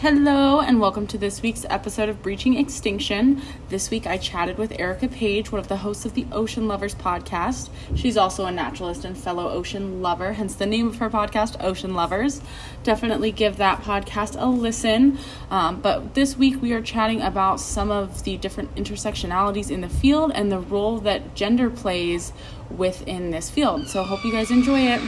[0.00, 3.42] Hello, and welcome to this week's episode of Breaching Extinction.
[3.68, 6.94] This week I chatted with Erica Page, one of the hosts of the Ocean Lovers
[6.94, 7.68] podcast.
[7.96, 11.94] She's also a naturalist and fellow ocean lover, hence the name of her podcast, Ocean
[11.94, 12.40] Lovers.
[12.84, 15.18] Definitely give that podcast a listen.
[15.50, 19.88] Um, but this week we are chatting about some of the different intersectionalities in the
[19.88, 22.32] field and the role that gender plays
[22.70, 23.88] within this field.
[23.88, 25.00] So, hope you guys enjoy it.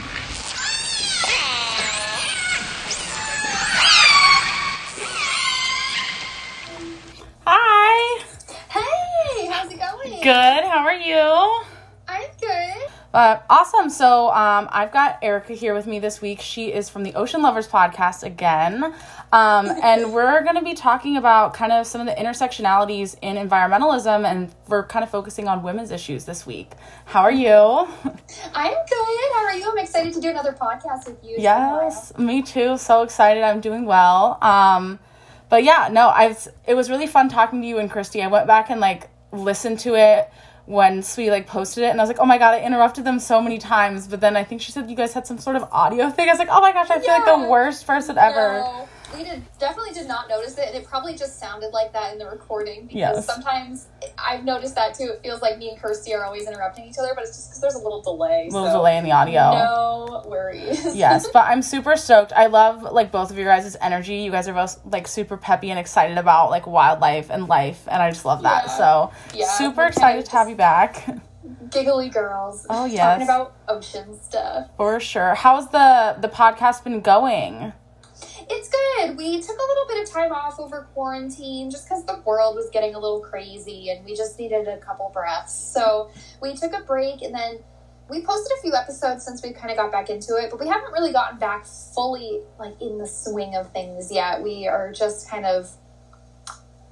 [10.21, 10.63] Good.
[10.65, 11.63] How are you?
[12.07, 12.89] I'm good.
[13.11, 13.89] Uh, awesome.
[13.89, 16.41] So um, I've got Erica here with me this week.
[16.41, 18.93] She is from the Ocean Lovers podcast again.
[19.31, 23.35] Um, and we're going to be talking about kind of some of the intersectionalities in
[23.35, 26.73] environmentalism, and we're kind of focusing on women's issues this week.
[27.05, 27.49] How are you?
[27.49, 29.31] I'm good.
[29.33, 29.71] How are you?
[29.71, 31.37] I'm excited to do another podcast with you.
[31.39, 32.77] Yes, me too.
[32.77, 33.41] So excited.
[33.41, 34.37] I'm doing well.
[34.43, 34.99] Um,
[35.49, 36.47] but yeah, no, I've.
[36.67, 38.21] It was really fun talking to you and Christy.
[38.21, 40.29] I went back and like listened to it
[40.65, 43.19] when Sweet like posted it, and I was like, oh my god, I interrupted them
[43.19, 44.07] so many times.
[44.07, 46.29] But then I think she said you guys had some sort of audio thing.
[46.29, 48.59] I was like, oh my gosh, I feel like the worst person ever.
[48.59, 52.13] No, we did definitely did not notice it, and it probably just sounded like that
[52.13, 53.25] in the recording because Yes.
[53.25, 55.03] sometimes I've noticed that too.
[55.13, 57.61] It feels like me and Kirsty are always interrupting each other, but it's just because
[57.61, 58.47] there's a little delay.
[58.49, 59.51] A little so delay in the audio.
[59.51, 60.95] No worries.
[60.95, 62.33] yes, but I'm super stoked.
[62.33, 64.15] I love like both of your guys' energy.
[64.17, 68.01] You guys are both like super peppy and excited about like wildlife and life, and
[68.01, 68.63] I just love that.
[68.67, 68.77] Yeah.
[68.77, 71.05] So Yeah, super excited to have you back
[71.71, 72.65] Giggly girls.
[72.69, 72.99] Oh, yes.
[72.99, 74.67] Talking about ocean stuff.
[74.77, 75.35] for sure.
[75.35, 77.73] How's the the podcast been going?
[78.49, 79.17] It's good.
[79.17, 82.69] We took a little bit of time off over quarantine just because the world was
[82.71, 85.53] getting a little crazy and we just needed a couple breaths.
[85.53, 86.09] So
[86.41, 87.59] we took a break and then
[88.09, 90.67] we posted a few episodes since we kind of got back into it, but we
[90.67, 94.41] haven't really gotten back fully like in the swing of things yet.
[94.43, 95.71] We are just kind of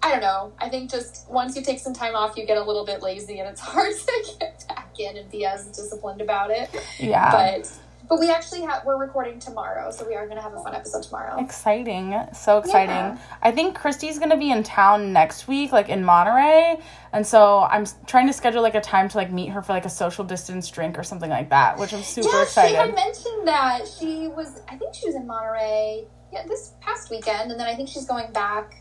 [0.02, 0.54] I don't know.
[0.60, 3.40] I think just once you take some time off, you get a little bit lazy
[3.40, 6.70] and it's hard to get back in and be as disciplined about it.
[6.98, 7.32] Yeah.
[7.32, 7.72] But
[8.10, 10.74] but we actually have we're recording tomorrow, so we are going to have a fun
[10.74, 11.40] episode tomorrow.
[11.40, 12.16] Exciting.
[12.34, 12.90] So exciting.
[12.90, 13.18] Yeah.
[13.44, 16.80] I think Christy's going to be in town next week, like in Monterey.
[17.14, 19.86] And so I'm trying to schedule like a time to like meet her for like
[19.86, 22.70] a social distance drink or something like that, which I'm super yeah, excited.
[22.72, 24.64] she had mentioned that she was.
[24.68, 26.06] I think she was in Monterey.
[26.34, 28.76] Yeah, this past weekend, and then I think she's going back.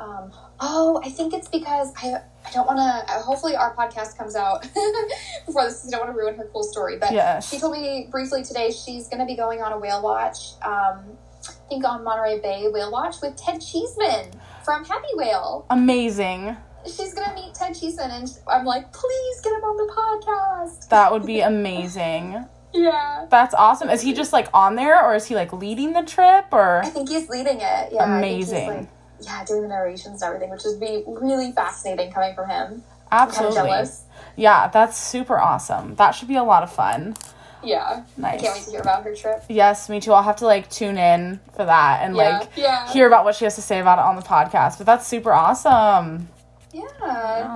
[0.00, 2.14] Um, oh, I think it's because I
[2.46, 3.12] I don't want to.
[3.12, 4.62] Uh, hopefully, our podcast comes out
[5.46, 5.86] before this.
[5.86, 7.50] I don't want to ruin her cool story, but Yes.
[7.50, 10.52] she told me briefly today she's going to be going on a whale watch.
[10.62, 11.00] Um,
[11.46, 14.30] I think on Monterey Bay whale watch with Ted Cheeseman
[14.64, 15.66] from Happywhale.
[15.70, 16.56] Amazing.
[16.86, 20.88] She's going to meet Ted Cheeseman, and I'm like, please get him on the podcast.
[20.88, 22.46] That would be amazing.
[22.72, 23.26] Yeah.
[23.30, 23.90] That's awesome.
[23.90, 26.88] Is he just like on there or is he like leading the trip or I
[26.90, 27.88] think he's leading it.
[27.92, 28.88] Yeah, I think he's, Amazing.
[29.20, 32.82] Yeah, doing the narrations and everything, which would be really fascinating coming from him.
[33.10, 33.88] I'm kind of absolutely.
[34.36, 35.94] Yeah, that's super awesome.
[35.96, 37.16] That should be a lot of fun.
[37.64, 38.40] Yeah, I Nice.
[38.40, 39.42] can't wait to hear about her trip.
[39.48, 40.12] Yes, me too.
[40.12, 42.88] I'll have to like tune in for that and Yeah, like yeah.
[42.92, 44.78] hear about what she has to say about it on the podcast.
[44.78, 46.28] But that's super awesome.
[46.72, 46.84] Yeah.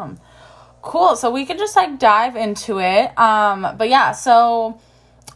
[0.03, 0.19] Um,
[0.81, 1.15] cool.
[1.15, 3.17] So we can just like dive into it.
[3.17, 4.81] Um, but yeah, so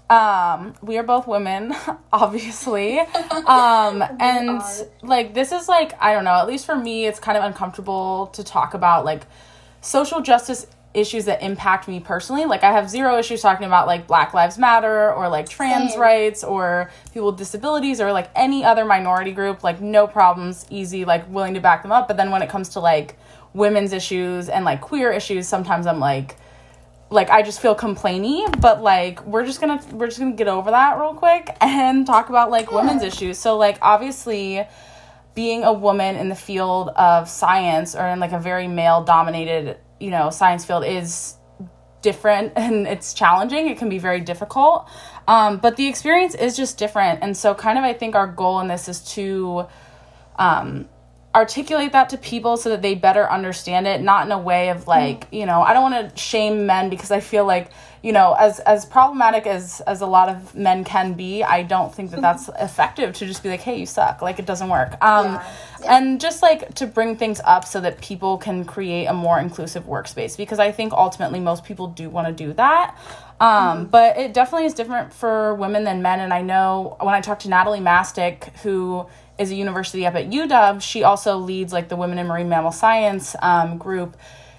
[0.08, 1.74] um, we are both women,
[2.12, 3.00] obviously.
[3.00, 4.62] Um, and
[5.02, 6.34] like this is like I don't know.
[6.34, 9.26] At least for me, it's kind of uncomfortable to talk about like
[9.80, 12.46] social justice issues that impact me personally.
[12.46, 16.00] Like I have zero issues talking about like Black Lives Matter or like trans Same.
[16.00, 19.62] rights or people with disabilities or like any other minority group.
[19.62, 22.08] Like no problems, easy, like willing to back them up.
[22.08, 23.18] But then when it comes to like
[23.52, 26.36] women's issues and like queer issues, sometimes I'm like
[27.10, 30.70] like I just feel complainy, but like we're just gonna we're just gonna get over
[30.70, 33.38] that real quick and talk about like women's issues.
[33.38, 34.66] So like obviously
[35.34, 39.76] being a woman in the field of science or in like a very male dominated,
[40.00, 41.34] you know, science field is
[42.02, 43.68] different and it's challenging.
[43.68, 44.88] It can be very difficult.
[45.28, 47.20] Um, but the experience is just different.
[47.22, 49.66] And so kind of I think our goal in this is to
[50.38, 50.88] um
[51.36, 54.86] articulate that to people so that they better understand it not in a way of
[54.86, 57.68] like you know i don't want to shame men because i feel like
[58.02, 61.94] you know as as problematic as as a lot of men can be i don't
[61.94, 64.22] think that that's effective to just be like hey you suck.
[64.22, 64.92] Like it doesn't work.
[65.02, 65.46] Um Yeah.
[65.82, 65.96] Yeah.
[65.98, 69.84] and just like to bring things up so that people can create a more inclusive
[69.84, 72.96] workspace because i think ultimately most people do want to do that.
[73.38, 77.20] Um, but it definitely is different for women than men and i know when i
[77.20, 79.06] talked to Natalie Mastick who
[79.38, 82.72] is a university up at uw she also leads like the women in marine mammal
[82.72, 84.16] science um, group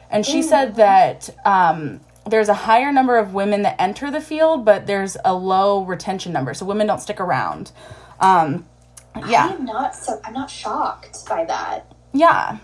[0.10, 4.64] and she said that um, there's a higher number of women that enter the field
[4.64, 7.72] but there's a low retention number so women don't stick around
[8.20, 8.66] um,
[9.28, 9.48] Yeah.
[9.58, 12.58] I'm not so I'm not shocked by that, Yeah.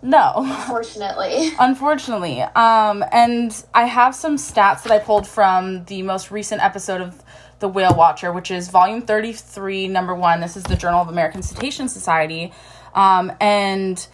[0.00, 0.32] No.
[0.36, 1.50] unfortunately.
[1.58, 2.40] Unfortunately.
[2.42, 7.20] Um, and I have some stats that I pulled from the most recent episode of
[7.58, 10.40] The Whale Watcher, which is volume 33, number one.
[10.40, 12.52] This is the Journal of American Cetacean Society.
[12.94, 14.06] Um, and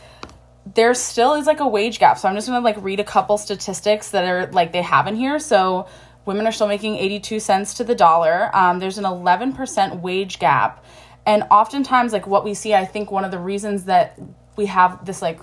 [0.75, 2.19] there still is like a wage gap.
[2.19, 5.15] So I'm just gonna like read a couple statistics that are like they have in
[5.15, 5.39] here.
[5.39, 5.87] So
[6.25, 8.51] women are still making 82 cents to the dollar.
[8.55, 10.85] Um, there's an 11% wage gap.
[11.27, 14.19] And oftentimes, like what we see, I think one of the reasons that
[14.57, 15.41] we have this like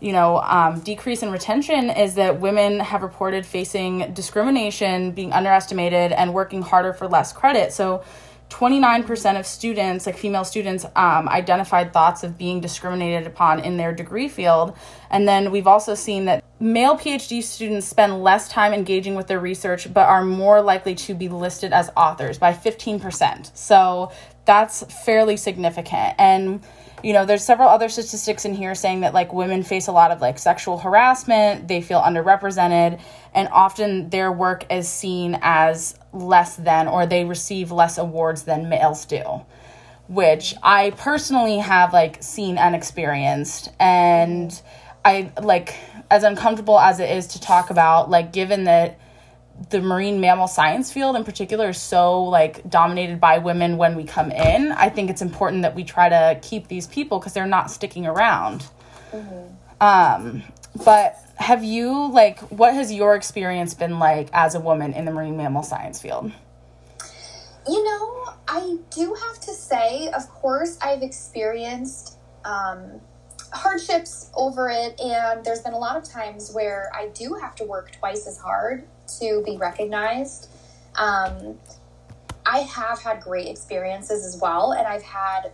[0.00, 6.12] you know, um, decrease in retention is that women have reported facing discrimination, being underestimated,
[6.12, 7.72] and working harder for less credit.
[7.72, 8.04] So,
[8.50, 13.92] 29% of students, like female students, um, identified thoughts of being discriminated upon in their
[13.92, 14.76] degree field.
[15.10, 19.40] And then we've also seen that male PhD students spend less time engaging with their
[19.40, 23.50] research, but are more likely to be listed as authors by 15%.
[23.56, 24.12] So,
[24.44, 26.14] that's fairly significant.
[26.18, 26.62] And
[27.02, 30.10] you know there's several other statistics in here saying that like women face a lot
[30.10, 33.00] of like sexual harassment they feel underrepresented
[33.34, 38.68] and often their work is seen as less than or they receive less awards than
[38.68, 39.22] males do
[40.08, 43.70] which i personally have like seen and experienced.
[43.80, 44.60] And
[45.04, 45.74] i like
[46.10, 48.98] as uncomfortable as it is to talk about like given that
[49.70, 54.04] the marine mammal science field in particular is so like dominated by women when we
[54.04, 57.46] come in i think it's important that we try to keep these people because they're
[57.46, 58.66] not sticking around.
[59.80, 60.42] Um
[60.84, 65.12] but have you like what has your experience been like as a woman in the
[65.12, 66.32] marine mammal science field?
[67.68, 73.00] You know, I do have to say, of course, I've experienced um,
[73.52, 77.64] hardships over it, and there's been a lot of times where I do have to
[77.64, 78.86] work twice as hard
[79.20, 80.48] to be recognized.
[80.96, 81.58] Um,
[82.44, 85.52] I have had great experiences as well, and I've had.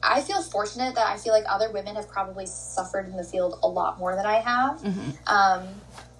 [0.00, 3.58] I feel fortunate that I feel like other women have probably suffered in the field
[3.64, 4.80] a lot more than I have.
[5.26, 5.66] Um,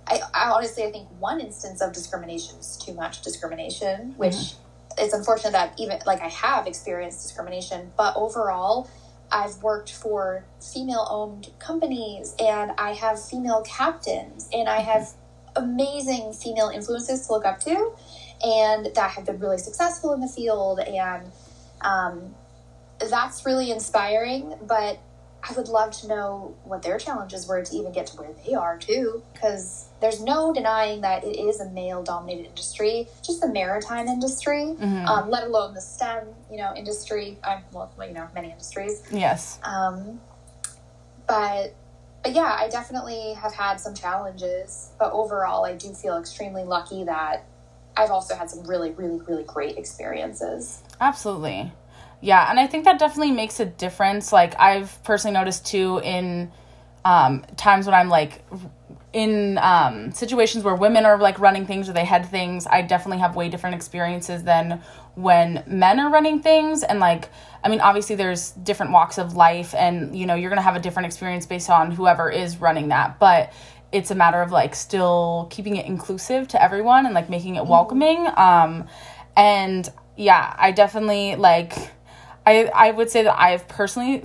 [0.08, 4.54] I, I honestly, I think one instance of discrimination is too much discrimination, which
[4.98, 8.88] it's unfortunate that even like I have experienced discrimination, but overall,
[9.30, 15.10] I've worked for female owned companies and I have female captains and I have
[15.58, 17.92] amazing female influences to look up to
[18.44, 20.80] and that have been really successful in the field.
[20.80, 21.30] And
[21.80, 22.34] um,
[22.98, 24.98] that's really inspiring but
[25.48, 28.54] i would love to know what their challenges were to even get to where they
[28.54, 33.46] are too because there's no denying that it is a male dominated industry just the
[33.46, 34.74] maritime industry
[35.06, 37.38] um, let alone the stem you know industry.
[37.44, 39.02] Um, well you know many industries.
[39.10, 39.58] Yes.
[39.62, 40.20] Um,
[41.26, 41.74] but
[42.34, 44.90] yeah, I definitely have had some challenges.
[44.98, 47.44] But overall, I do feel extremely lucky that
[47.96, 50.82] I've also had some really, really, really great experiences.
[51.00, 51.72] Absolutely.
[52.20, 54.32] Yeah, and I think that definitely makes a difference.
[54.32, 56.50] Like I've personally noticed too in
[57.04, 58.44] um, times when I'm like
[59.18, 63.18] in um, situations where women are like running things or they head things, I definitely
[63.18, 64.80] have way different experiences than
[65.16, 66.84] when men are running things.
[66.84, 67.28] And like,
[67.64, 70.80] I mean, obviously there's different walks of life, and you know, you're gonna have a
[70.80, 73.18] different experience based on whoever is running that.
[73.18, 73.52] But
[73.90, 77.66] it's a matter of like still keeping it inclusive to everyone and like making it
[77.66, 78.28] welcoming.
[78.36, 78.86] Um,
[79.36, 81.72] and yeah, I definitely like.
[82.46, 84.22] I I would say that I've personally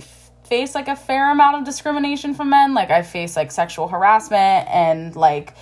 [0.54, 2.74] faced like a fair amount of discrimination from men.
[2.74, 5.52] Like I face like sexual harassment and like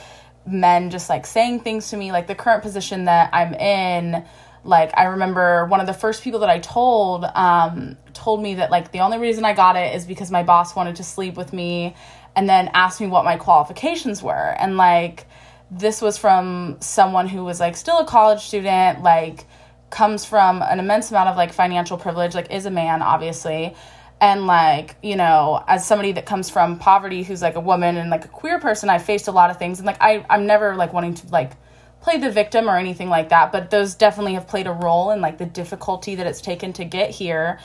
[0.46, 2.12] men just like saying things to me.
[2.12, 4.22] Like the current position that I'm in,
[4.64, 8.70] like I remember one of the first people that I told um, told me that
[8.70, 11.54] like the only reason I got it is because my boss wanted to sleep with
[11.54, 11.96] me,
[12.36, 14.54] and then asked me what my qualifications were.
[14.58, 15.26] And like
[15.70, 19.46] this was from someone who was like still a college student, like
[19.88, 23.74] comes from an immense amount of like financial privilege, like is a man, obviously.
[24.22, 28.08] And like, you know, as somebody that comes from poverty who's like a woman and
[28.08, 29.80] like a queer person, I faced a lot of things.
[29.80, 31.54] And like I I'm never like wanting to like
[32.00, 35.20] play the victim or anything like that, but those definitely have played a role in
[35.20, 37.58] like the difficulty that it's taken to get here.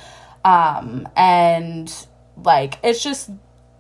[0.44, 1.94] Um and
[2.44, 3.30] like it's just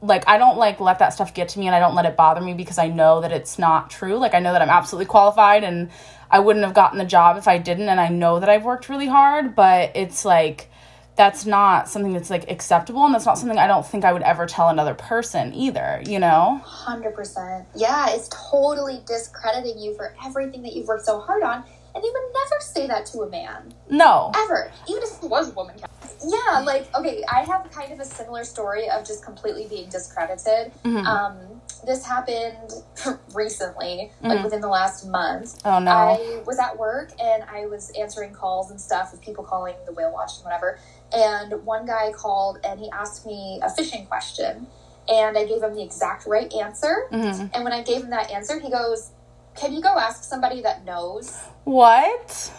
[0.04, 2.16] like I don't like let that stuff get to me and I don't let it
[2.16, 4.18] bother me because I know that it's not true.
[4.18, 5.90] Like I know that I'm absolutely qualified and
[6.30, 8.88] I wouldn't have gotten the job if I didn't and I know that I've worked
[8.88, 10.70] really hard, but it's like
[11.18, 14.22] that's not something that's like acceptable and that's not something I don't think I would
[14.22, 16.62] ever tell another person either, you know?
[16.64, 17.66] 100%.
[17.76, 21.64] Yeah, it's totally discrediting you for everything that you've worked so hard on.
[21.96, 23.74] And they would never say that to a man.
[23.90, 24.32] No.
[24.36, 24.72] Ever.
[24.88, 25.76] Even if it was a woman.
[26.24, 30.72] Yeah, like, okay, I have kind of a similar story of just completely being discredited.
[30.84, 31.04] Mhm.
[31.06, 31.38] Um,
[31.86, 32.74] this happened
[33.34, 34.44] recently, like Mhm.
[34.44, 35.60] within the last month.
[35.66, 35.92] Oh no.
[35.92, 39.92] I was at work and I was answering calls and stuff with people calling the
[39.94, 40.78] whale watch and whatever.
[41.14, 44.68] And one guy called and he asked me a fishing question
[45.10, 47.08] and I gave him the exact right answer.
[47.12, 47.50] Mhm.
[47.54, 49.12] And when I gave him that answer, he goes,
[49.56, 51.34] "Can you go ask somebody that knows?"
[51.64, 52.52] What?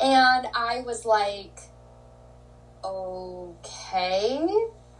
[0.00, 1.60] And I was like,
[2.84, 4.46] "Okay."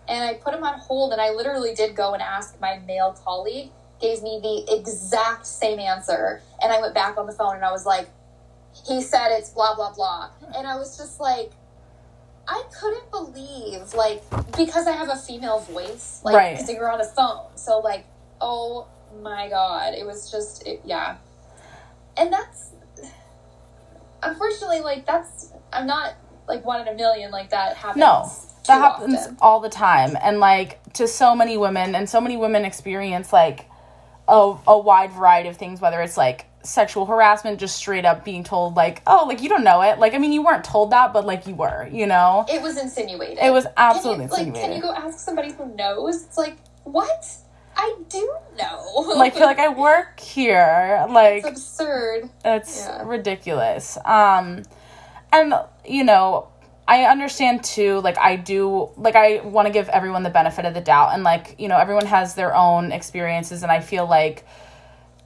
[0.06, 3.12] And I put him on hold and I literally did go and ask my male
[3.24, 6.40] colleague, gave me the exact same answer.
[6.62, 8.08] And I went back on the phone and I was like,
[8.86, 11.52] "He said it's blah blah blah." And I was just like
[12.48, 14.22] I couldn't believe, like,
[14.56, 16.56] because I have a female voice, like, Right.
[16.56, 17.46] because you're on a phone.
[17.56, 18.06] So, like,
[18.40, 18.86] oh
[19.22, 21.16] my god, it was just, it, yeah.
[22.16, 22.70] And that's,
[24.22, 26.14] unfortunately, like, that's, I'm not,
[26.48, 28.00] like, one in a million, like, that happens.
[28.00, 28.30] No,
[28.68, 29.36] that happens often.
[29.40, 33.66] all the time and like to so many women and so many women experience like
[34.28, 38.44] a, a wide variety of things whether it's like sexual harassment just straight up being
[38.44, 41.12] told like oh like you don't know it like i mean you weren't told that
[41.12, 43.38] but like you were you know It was insinuated.
[43.42, 46.24] it was absolutely you, like, can you go ask somebody who knows?
[46.24, 47.26] It's like, what?
[47.76, 49.14] I do know.
[49.16, 52.28] like feel like i work here like it's absurd.
[52.44, 53.02] It's Yeah.
[53.06, 53.96] ridiculous.
[54.04, 54.62] Um,
[55.32, 55.54] and
[55.86, 56.48] you know,
[56.88, 58.00] I understand too.
[58.00, 58.90] Like I do.
[58.96, 61.76] Like I want to give everyone the benefit of the doubt, and like you know,
[61.76, 64.44] everyone has their own experiences, and I feel like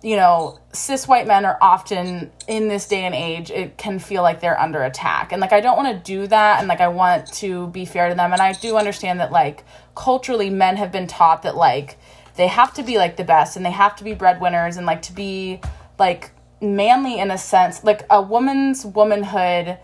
[0.02, 4.22] you know, cis white men are often in this day and age, it can feel
[4.22, 5.32] like they're under attack.
[5.32, 6.58] And like, I don't want to do that.
[6.58, 8.32] And like, I want to be fair to them.
[8.32, 11.98] And I do understand that, like, culturally, men have been taught that, like,
[12.36, 15.02] they have to be like the best and they have to be breadwinners and like
[15.02, 15.60] to be
[15.98, 16.30] like
[16.60, 17.84] manly in a sense.
[17.84, 19.78] Like, a woman's womanhood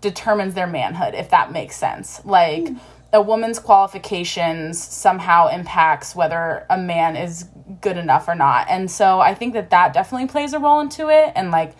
[0.00, 2.24] determines their manhood, if that makes sense.
[2.24, 2.76] Like, hmm.
[3.12, 7.48] a woman's qualifications somehow impacts whether a man is
[7.80, 8.66] good enough or not.
[8.68, 11.74] And so I think that that definitely plays a role into it and like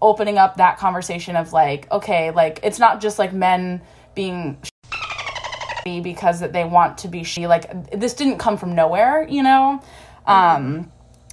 [0.00, 3.80] opening up that conversation of like okay, like it's not just like men
[4.14, 4.58] being
[5.84, 9.82] because that they want to be she like this didn't come from nowhere, you know.
[10.26, 10.90] Um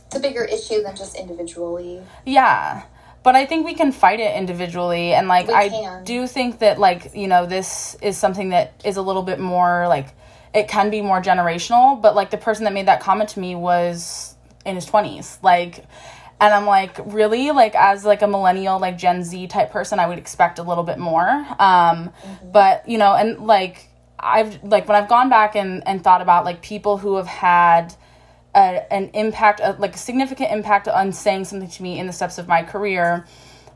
[0.07, 2.01] It's a bigger issue than just individually.
[2.25, 2.83] yeah.
[3.21, 6.03] But I think we can fight it individually and like We I can.
[6.03, 9.87] do think that like, you know, this is something that is a little bit more
[9.87, 10.07] like
[10.53, 13.55] it can be more generational, but like the person that made that comment to me
[13.55, 15.41] was in his 20s.
[15.43, 15.85] Like
[16.41, 17.51] and I'm like, really?
[17.51, 20.83] Like as like a millennial like Gen Z type person, I would expect a little
[20.83, 21.45] bit more.
[21.59, 22.11] Um
[22.43, 26.45] but, you know, and like I've like when I've gone back and and thought about
[26.45, 27.95] like people who have had
[28.55, 32.13] a, an impact, a, like a significant impact on saying something to me in the
[32.13, 33.25] steps of my career,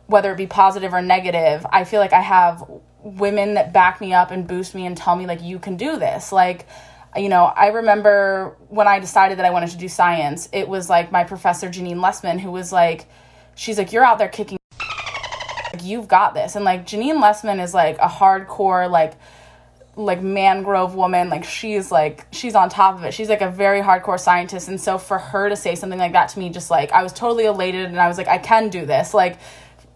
[0.08, 1.66] whether it be positive or negative.
[1.72, 2.64] I feel like I have
[3.04, 5.98] women that back me up and boost me and tell me like you can do
[5.98, 6.32] this.
[6.32, 6.66] Like,
[7.16, 10.90] you know, I remember when I decided that I wanted to do science, it was
[10.90, 13.06] like my professor Janine Lessman who was like,
[13.56, 14.58] she's like, you're out there kicking.
[15.74, 19.16] Like, you've got this, and like Janine Lessman is like a hardcore like
[19.96, 23.80] like mangrove woman like she's like she's on top of it she's like a very
[23.80, 26.92] hardcore scientist and so for her to say something like that to me just like
[26.92, 29.38] i was totally elated and i was like i can do this like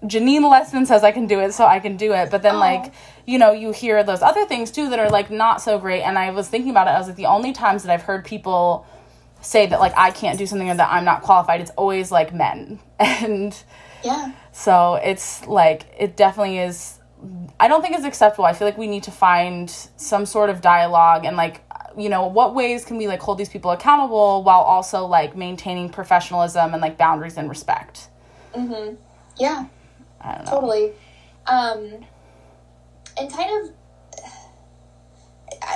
[0.03, 2.93] Janine Lessman says i can do it so i can do it but then like
[3.25, 6.19] you know you hear those other things too that are like not so great and
[6.19, 8.85] i was thinking about it i was like the only times that i've heard people
[9.41, 12.31] say that like i can't do something or that i'm not qualified it's always like
[12.33, 13.63] men and
[14.03, 14.33] Yeah.
[14.51, 16.99] so it's like it definitely is
[17.59, 18.45] I don't think it's acceptable.
[18.45, 21.63] I feel like we need to find some sort of dialogue and like
[21.97, 25.89] you know, what ways can we like hold these people accountable while also like maintaining
[25.89, 28.09] professionalism and like boundaries and respect.
[28.55, 28.95] Mm-hmm.
[29.39, 29.65] Yeah.
[30.27, 30.51] I don't know.
[30.51, 30.91] Totally.
[31.47, 32.05] Um,
[33.17, 33.73] and kind of,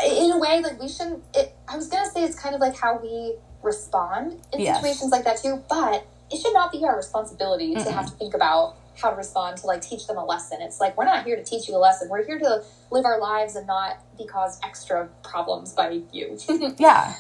[0.06, 1.24] in a way, like we shouldn't.
[1.34, 4.78] It, I was gonna say it's kind of like how we respond in Yes.
[4.78, 8.34] situations like that too, but it should not be our responsibility to have to think
[8.34, 10.62] about how to respond to like teach them a lesson.
[10.62, 12.10] It's like we're not here to teach you a lesson.
[12.10, 16.38] We're here to live our lives and not be caused extra problems by you.
[16.78, 17.16] Yeah.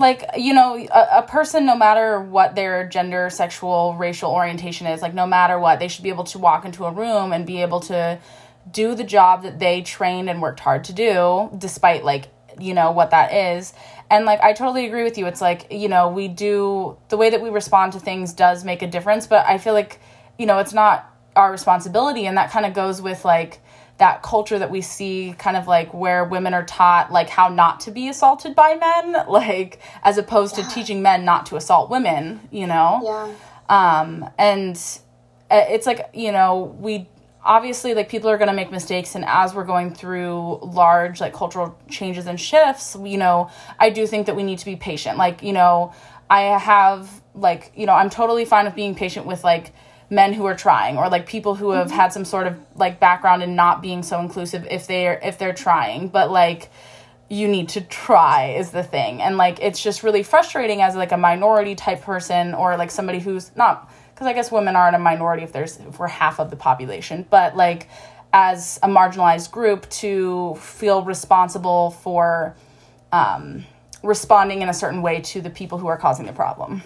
[0.00, 5.02] Like, you know, a, a person, no matter what their gender, sexual, racial orientation is,
[5.02, 7.60] like, no matter what, they should be able to walk into a room and be
[7.60, 8.18] able to
[8.70, 12.28] do the job that they trained and worked hard to do, despite, like,
[12.58, 13.74] you know, what that is.
[14.10, 15.26] And, like, I totally agree with you.
[15.26, 18.80] It's like, you know, we do, the way that we respond to things does make
[18.80, 20.00] a difference, but I feel like,
[20.38, 22.24] you know, it's not our responsibility.
[22.24, 23.60] And that kind of goes with, like,
[24.00, 27.80] that culture that we see kind of like where women are taught like how not
[27.80, 32.40] to be assaulted by men like as opposed to teaching men not to assault women
[32.50, 33.00] you know?
[33.04, 34.00] Yeah.
[34.00, 34.76] um and
[35.50, 37.06] uh, it's like you know we
[37.44, 41.34] obviously like people are going to make mistakes and as we're going through large like
[41.34, 45.18] cultural changes and shifts you know i do think that we need to be patient.
[45.18, 45.92] Like you know
[46.30, 49.72] i have like you know i'm totally fine with being patient with like
[50.10, 53.42] men who are trying or like people who have had some sort of like background
[53.42, 56.08] in not being so inclusive if they're if they're trying.
[56.08, 56.70] But like
[57.28, 59.22] you need to try is the thing.
[59.22, 63.20] And like it's just really frustrating as like a minority type person or like somebody
[63.20, 66.50] who's not because i guess women aren't a minority if there's if we're half of
[66.50, 67.24] the population.
[67.30, 67.88] But like
[68.32, 72.56] as a marginalized group to feel responsible for
[73.12, 73.64] um,
[74.02, 76.82] responding in a certain way to the people who are causing the problem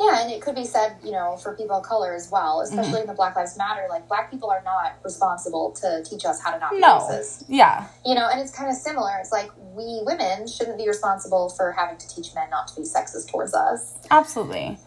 [0.00, 2.92] Yeah, and it could be said, you know, for people of color as well, especially
[2.92, 3.00] mm-hmm.
[3.02, 3.86] in the Black Lives Matter.
[3.88, 7.44] Like, black people are not responsible to teach us how to not be no racist.
[7.48, 9.12] yeah You know, and it's kind of similar.
[9.20, 12.82] It's like we women shouldn't be responsible for having to teach men not to be
[12.82, 13.94] sexist towards us.
[14.10, 14.78] Absolutely.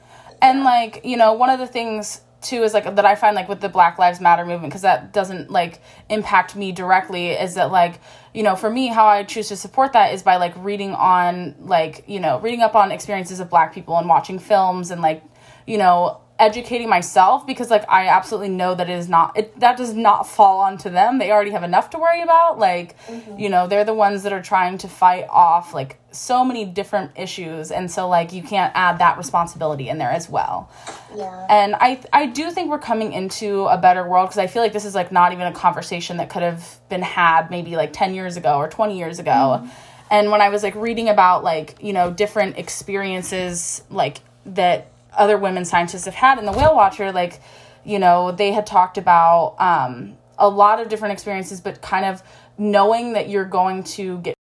[0.42, 3.50] And like, you know, one of the things too is like that I find like
[3.50, 7.72] with the Black Lives Matter movement because that doesn't like impact me directly is that
[7.72, 8.00] like,
[8.34, 11.56] you know, for me how I choose to support that is by like reading on
[11.60, 15.24] like, you know, reading up on experiences of black people and watching films and like,
[15.68, 19.77] you know, educating myself because like I absolutely know that it is not it that
[19.77, 21.18] does not fall onto them.
[21.18, 22.60] They already have enough to worry about.
[22.60, 23.39] Like, mm-hmm.
[23.39, 27.12] you know, they're the ones that are trying to fight off like so many different
[27.15, 30.70] issues and so like you can't add that responsibility in there as well.
[31.15, 31.48] Yeah.
[31.50, 34.74] And I I do think we're coming into a better world because I feel like
[34.74, 38.13] this is like not even a conversation that could have been had maybe like 10
[38.13, 39.32] years ago or 20 years ago.
[39.32, 39.68] Mm-hmm.
[40.12, 45.38] And when I was like reading about like, you know, different experiences like that other
[45.38, 47.42] women scientists have had in the whale watcher like,
[47.84, 52.22] you know, they had talked about um a lot of different experiences but kind of
[52.58, 54.36] knowing that you're going to get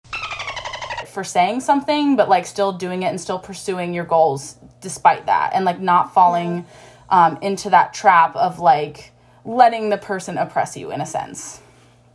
[1.08, 5.52] for saying something but like still doing it and still pursuing your goals despite that
[5.54, 6.66] and like not falling
[7.10, 9.12] um, into that trap of like
[9.44, 11.62] letting the person oppress you in a sense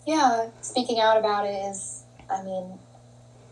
[0.06, 0.48] Yeah.
[0.62, 2.78] Speaking out about it is, I mean,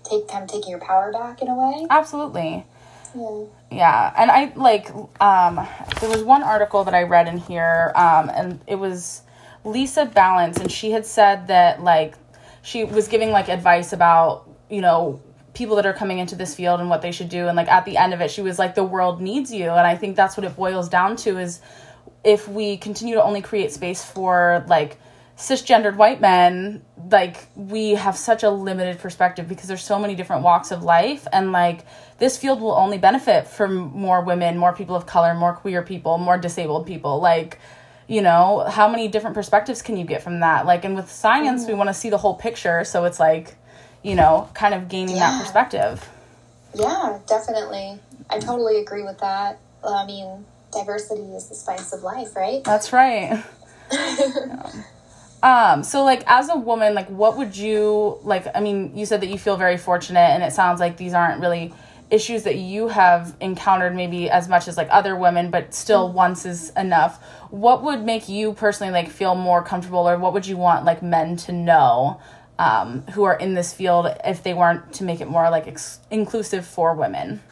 [0.04, 1.86] take kind of taking your power back in a way.
[1.90, 2.64] absolutely
[3.14, 3.44] Yeah.
[3.70, 4.90] yeah and i like
[5.20, 5.66] um
[6.00, 9.22] there was one article that i read in here um and it was
[9.64, 12.14] Lisa Ballance and she had said that like
[12.62, 15.20] she was giving like advice about you know
[15.54, 17.84] people that are coming into this field and what they should do and like at
[17.84, 20.36] the end of it she was like the world needs you and i think that's
[20.36, 21.60] what it boils down to is
[22.24, 24.98] if we continue to only create space for like
[25.36, 30.42] cisgendered white men like we have such a limited perspective because there's so many different
[30.42, 31.84] walks of life and like
[32.18, 36.18] this field will only benefit from more women more people of color more queer people
[36.18, 37.20] more disabled people.
[37.20, 37.58] Like
[38.06, 40.66] you know how many different perspectives can you get from that?
[40.66, 41.78] Like and with science we mm.
[41.78, 43.56] want to see the whole picture so it's like
[44.02, 46.08] you know kind of gaining that perspective.
[46.74, 47.98] Yeah, definitely.
[48.30, 49.58] I totally agree with that.
[49.82, 52.64] Well, I mean, diversity is the spice of life, right?
[52.64, 53.44] that's right
[55.44, 59.20] Um, so like as a woman, like what would you like I mean, you said
[59.20, 61.74] that you feel very fortunate and it sounds like these aren't really
[62.10, 66.46] issues that you have encountered maybe as much as like other women, but still once
[66.46, 67.22] is enough.
[67.50, 71.02] What would make you personally like feel more comfortable or what would you want like
[71.02, 72.22] men to know
[72.58, 76.00] um, who are in this field if they weren't to make it more like ex-
[76.10, 77.42] inclusive for women?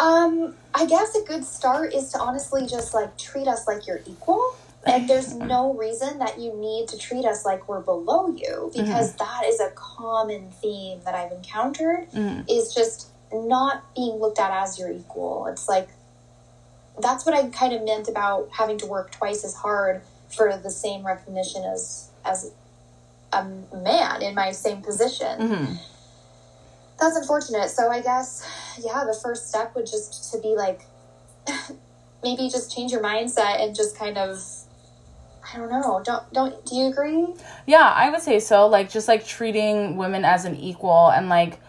[0.00, 4.00] Um, I guess a good start is to honestly just like treat us like you're
[4.04, 4.56] equal.
[4.86, 9.14] And there's no reason that you need to treat us like we're below you because
[9.16, 12.06] that is a common theme that I've encountered
[12.48, 15.46] is just not being looked at as your equal.
[15.46, 15.88] It's like
[17.00, 20.70] that's what I kind of meant about having to work twice as hard for the
[20.70, 22.52] same recognition as as
[23.32, 25.74] a man in my same position Mm-hmm.
[26.98, 27.68] that's unfortunate.
[27.68, 28.46] So I guess,
[28.82, 30.80] yeah, the first step would just to be like,
[32.22, 34.42] maybe just change your mindset and just kind of,
[35.52, 36.02] I don't know.
[36.04, 37.26] Don't don't do you agree?
[37.66, 38.66] Yeah, I would say so.
[38.66, 41.60] Like just like treating women as an equal and like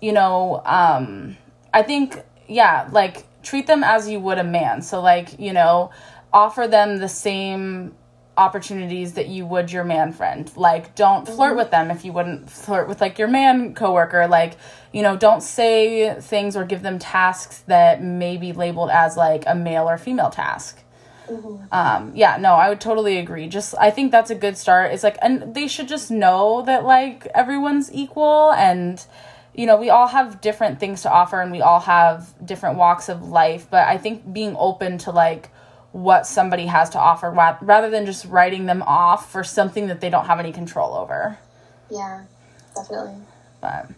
[0.00, 1.36] you know, um
[1.72, 4.82] I think yeah, like treat them as you would a man.
[4.82, 5.90] So like, you know,
[6.32, 7.94] offer them the same
[8.36, 10.50] opportunities that you would your man friend.
[10.56, 14.26] Like don't flirt with them if you wouldn't flirt with like your man coworker.
[14.26, 14.56] Like,
[14.92, 19.44] you know, don't say things or give them tasks that may be labeled as like
[19.46, 20.82] a male or female task
[21.72, 23.48] um yeah no i would totally agree.
[23.48, 24.92] Just i think that's a good start.
[24.92, 29.04] It's like and they should just know that like everyone's equal and
[29.54, 33.08] you know we all have different things to offer and we all have different walks
[33.10, 35.50] of life but i think being open to like
[35.92, 40.00] what somebody has to offer ra- rather than just writing them off for something that
[40.00, 41.36] they don't have any control over.
[41.90, 42.22] Yeah,
[42.74, 43.16] definitely.
[43.60, 43.90] but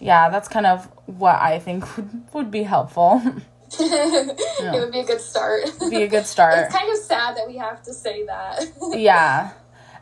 [0.00, 3.22] yeah that's kind of what i think would, would be helpful
[3.80, 5.64] It would be a good start.
[5.90, 8.64] be a good start it's kind of sad that we have to say that.
[8.98, 9.52] yeah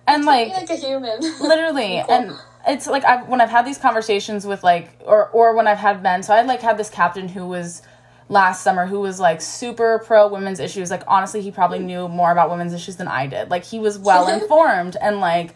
[0.07, 1.21] and like like a human.
[1.41, 2.33] literally and
[2.67, 6.03] it's like I've, when i've had these conversations with like or or when i've had
[6.03, 7.83] men so i like had this captain who was
[8.29, 10.91] last summer who was like super pro women's issues.
[10.91, 11.85] Like honestly, he probably mm.
[11.85, 13.51] knew more about women's issues than I did.
[13.51, 15.55] Like he was well informed and like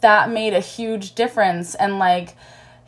[0.00, 2.36] that made a huge difference and like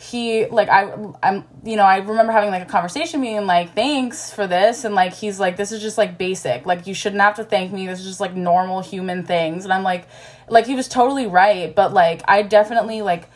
[0.01, 4.33] he like I I'm you know I remember having like a conversation being like thanks
[4.33, 7.37] for this and like he's like this is just like basic like you shouldn't have
[7.37, 10.09] to thank me this is just like normal human things and I'm like
[10.49, 13.29] like he was totally right but like I definitely like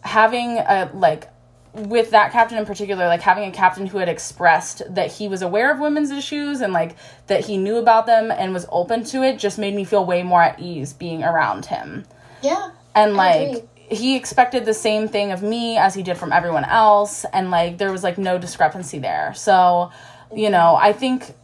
[0.00, 1.28] having a like
[1.74, 5.42] with that captain in particular like having a captain who had expressed that he was
[5.42, 9.22] aware of women's issues and like that he knew about them and was open to
[9.22, 12.06] it just made me feel way more at ease being around him
[12.42, 12.70] Yeah.
[12.94, 13.68] and like.
[13.90, 17.78] He expected the same thing of me as he did from everyone else and like
[17.78, 19.90] there was like no discrepancy there so
[20.34, 21.34] you know i think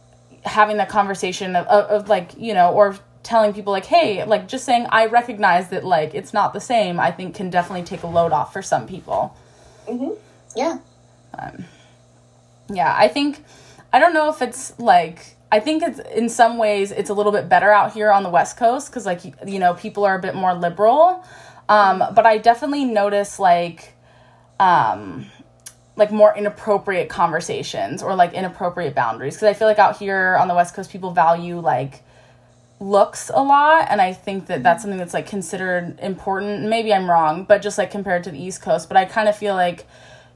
[0.43, 4.47] having that conversation of, of, of like you know or telling people like hey like
[4.47, 8.03] just saying i recognize that like it's not the same i think can definitely take
[8.03, 9.35] a load off for some people
[9.87, 10.11] mm-hmm.
[10.55, 10.77] Yeah.
[12.69, 13.43] yeah i think
[13.91, 17.31] i don't know if it's like i think it's in some ways it's a little
[17.31, 20.21] bit better out here on the west coast because like you know people are a
[20.21, 21.25] bit more liberal
[21.69, 23.93] um but i definitely notice like
[24.59, 25.25] um
[25.97, 29.35] like more inappropriate conversations or like inappropriate boundaries.
[29.35, 32.03] Because i feel like out here on the west coast people value like
[32.79, 36.67] looks a lot and i think that that's something that's like considered important.
[36.67, 39.37] Maybe i'm wrong but just like compared to the east coast but i kind of
[39.37, 39.85] feel like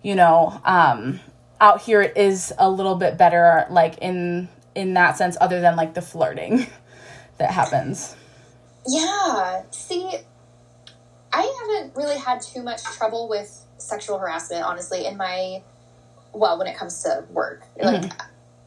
[0.02, 1.20] you know um
[1.60, 5.76] out here it is a little bit better like in in that sense other than
[5.76, 6.68] like the flirting
[7.38, 8.16] that happens.
[8.88, 9.64] Yeah.
[9.72, 10.18] See,
[11.40, 15.64] I haven't really had too much trouble with sexual harassment, honestly, in my
[16.34, 17.64] well, when it comes to work.
[17.82, 18.04] Like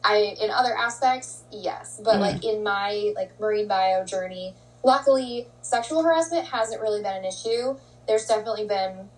[0.03, 2.01] I in other aspects, yes.
[2.03, 2.21] But Mhm.
[2.21, 7.77] like in my like marine bio journey, luckily sexual harassment hasn't really been an issue.
[8.07, 9.09] There's definitely been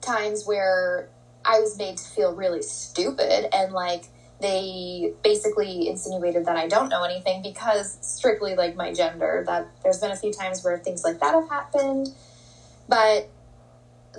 [0.00, 1.08] times where
[1.44, 4.06] I was made to feel really stupid and like
[4.40, 9.44] they basically insinuated that I don't know anything because strictly like my gender.
[9.46, 12.08] That there's been a few times where things like that have happened,
[12.92, 13.30] but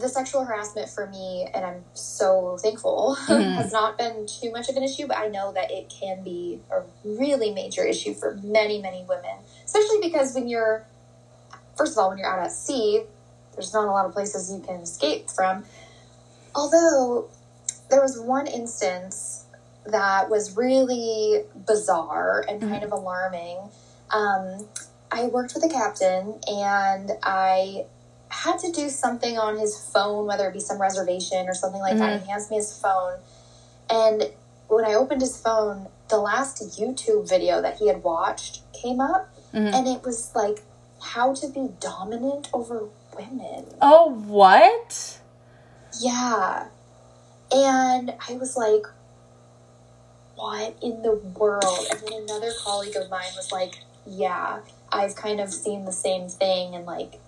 [0.02, 3.54] the sexual harassment for me, and I'm so thankful, Mhm.
[3.54, 5.06] has not been too much of an issue.
[5.06, 9.38] But I know that it can be a really major issue for many, many women,
[9.64, 10.84] especially because when you're,
[11.76, 13.04] first of all, when you're out at sea,
[13.54, 15.64] there's not a lot of places you can escape from.
[16.56, 17.30] Although
[17.92, 19.46] there was one instance
[19.86, 23.60] that was really bizarre and kind of alarming.
[24.10, 24.68] Um,
[25.12, 27.86] I worked with a captain and I
[28.34, 31.98] had to do something on his phone, whether it be some reservation or something like
[31.98, 32.22] that.
[32.22, 33.19] He hands me his phone.
[33.89, 34.30] And
[34.67, 39.30] when I opened his phone, the last YouTube video that he had watched came up
[39.54, 39.74] Mhm.
[39.74, 40.63] and it was like
[41.02, 43.65] how to be dominant over women.
[43.82, 45.19] oh what
[46.00, 46.67] Yeah.
[47.52, 48.88] And I was like,
[50.36, 51.86] what in the world?
[51.91, 53.76] And then another colleague of mine was like,
[54.08, 54.60] yeah,
[54.91, 57.19] I've kind of seen the same thing and like.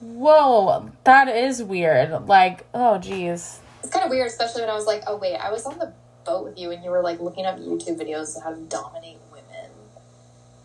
[0.00, 4.86] Whoa that is weird like oh geez It's kind of weird, especially when I was
[4.86, 5.92] like, oh, wait, I was on the
[6.26, 9.18] boat with you and you were like looking up YouTube videos of how to dominate
[9.32, 9.70] women.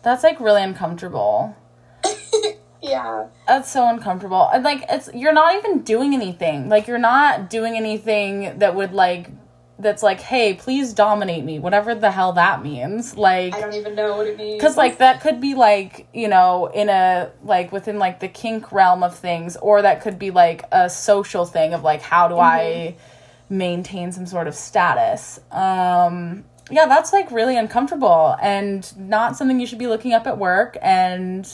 [0.02, 1.56] that's like really uncomfortable
[2.82, 3.26] Yeah.
[3.48, 4.48] That's so uncomfortable.
[4.52, 6.68] And like it's you're not even doing anything.
[6.68, 9.30] Like you're not doing anything that would like
[9.78, 13.16] that's like, "Hey, please dominate me." Whatever the hell that means.
[13.16, 14.60] Like I don't even know what it means.
[14.60, 18.72] cuz like that could be like, you know, in a like within like the kink
[18.72, 22.38] realm of things or that could be like a social thing of like how do
[22.38, 22.94] I
[23.48, 25.40] maintain some sort of status.
[25.52, 30.36] Um yeah, that's like really uncomfortable and not something you should be looking up at
[30.38, 31.46] work and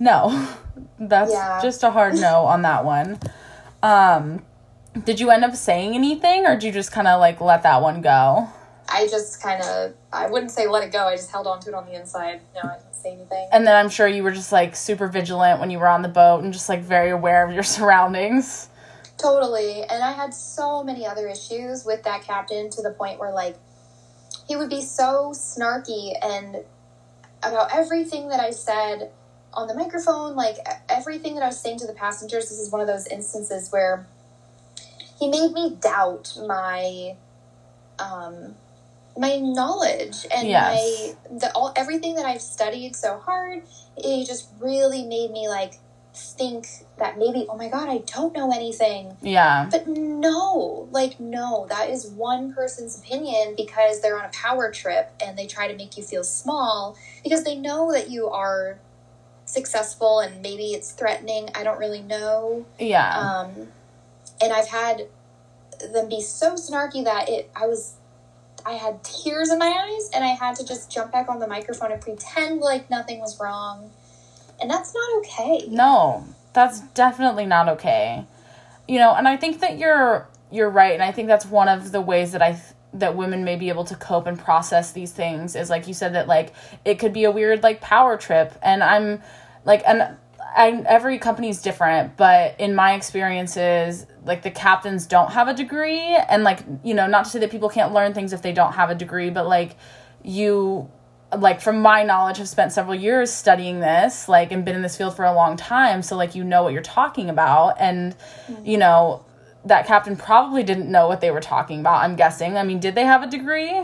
[0.00, 0.48] no.
[0.98, 1.60] That's Yeah.
[1.62, 3.18] just a hard no on that one.
[3.82, 4.42] Um
[5.04, 7.82] did you end up saying anything or did you just kind of like let that
[7.82, 8.48] one go?
[8.88, 11.06] I just kind of, I wouldn't say let it go.
[11.06, 12.40] I just held on to it on the inside.
[12.54, 13.48] No, I didn't say anything.
[13.50, 16.08] And then I'm sure you were just like super vigilant when you were on the
[16.08, 18.68] boat and just like very aware of your surroundings.
[19.16, 19.82] Totally.
[19.82, 23.56] And I had so many other issues with that captain to the point where, like,
[24.48, 26.56] he would be so snarky and
[27.42, 29.12] about everything that I said
[29.54, 30.56] on the microphone, like,
[30.88, 32.48] everything that I was saying to the passengers.
[32.48, 34.06] This is one of those instances where
[35.22, 37.14] he made me doubt my.
[37.98, 38.56] Um,
[39.16, 41.14] my knowledge and Yes.
[41.30, 43.62] my the all everything that I've studied so hard,
[43.96, 45.74] it just really made me like
[46.14, 46.66] think
[46.98, 49.68] that maybe oh my god I don't know anything Yeah.
[49.70, 55.10] but no, like, no, that is one person's opinion because they're on a power trip
[55.24, 58.78] and they try to make you feel small because they know that you are
[59.44, 61.48] successful and maybe it's threatening.
[61.54, 62.66] I don't really know.
[62.78, 63.18] Yeah.
[63.18, 63.68] Um,
[64.42, 65.08] and I've had
[65.92, 67.94] them be so snarky that it I was
[68.64, 71.48] I had tears in my eyes and I had to just jump back on the
[71.48, 73.90] microphone and pretend like nothing was wrong.
[74.60, 75.66] And that's not okay.
[75.68, 78.24] No, that's definitely not okay.
[78.86, 81.92] You know, and I think that you're you're right and I think that's one of
[81.92, 85.12] the ways that I th- that women may be able to cope and process these
[85.12, 86.52] things is like you said that like
[86.84, 89.22] it could be a weird like power trip and I'm
[89.64, 90.18] like and
[90.54, 96.16] I, every company's different, but in my experiences, like the captains don't have a degree,
[96.28, 98.72] and like you know, not to say that people can't learn things if they don't
[98.72, 99.76] have a degree, but like
[100.22, 100.90] you,
[101.36, 104.96] like from my knowledge, have spent several years studying this, like and been in this
[104.96, 108.66] field for a long time, so like you know what you're talking about, and mm-hmm.
[108.66, 109.24] you know
[109.64, 112.02] that captain probably didn't know what they were talking about.
[112.02, 112.56] I'm guessing.
[112.56, 113.82] I mean, did they have a degree?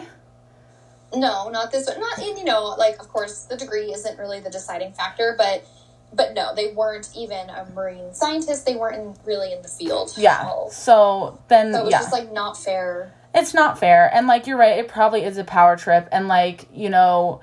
[1.14, 1.88] No, not this.
[1.88, 5.66] Not in you know, like of course the degree isn't really the deciding factor, but
[6.12, 8.66] but no, they weren't even a marine scientist.
[8.66, 10.12] They weren't in, really in the field.
[10.16, 10.68] Yeah.
[10.70, 11.98] So then, so it was yeah.
[11.98, 13.12] just like not fair.
[13.34, 16.68] It's not fair, and like you're right, it probably is a power trip, and like
[16.72, 17.40] you know.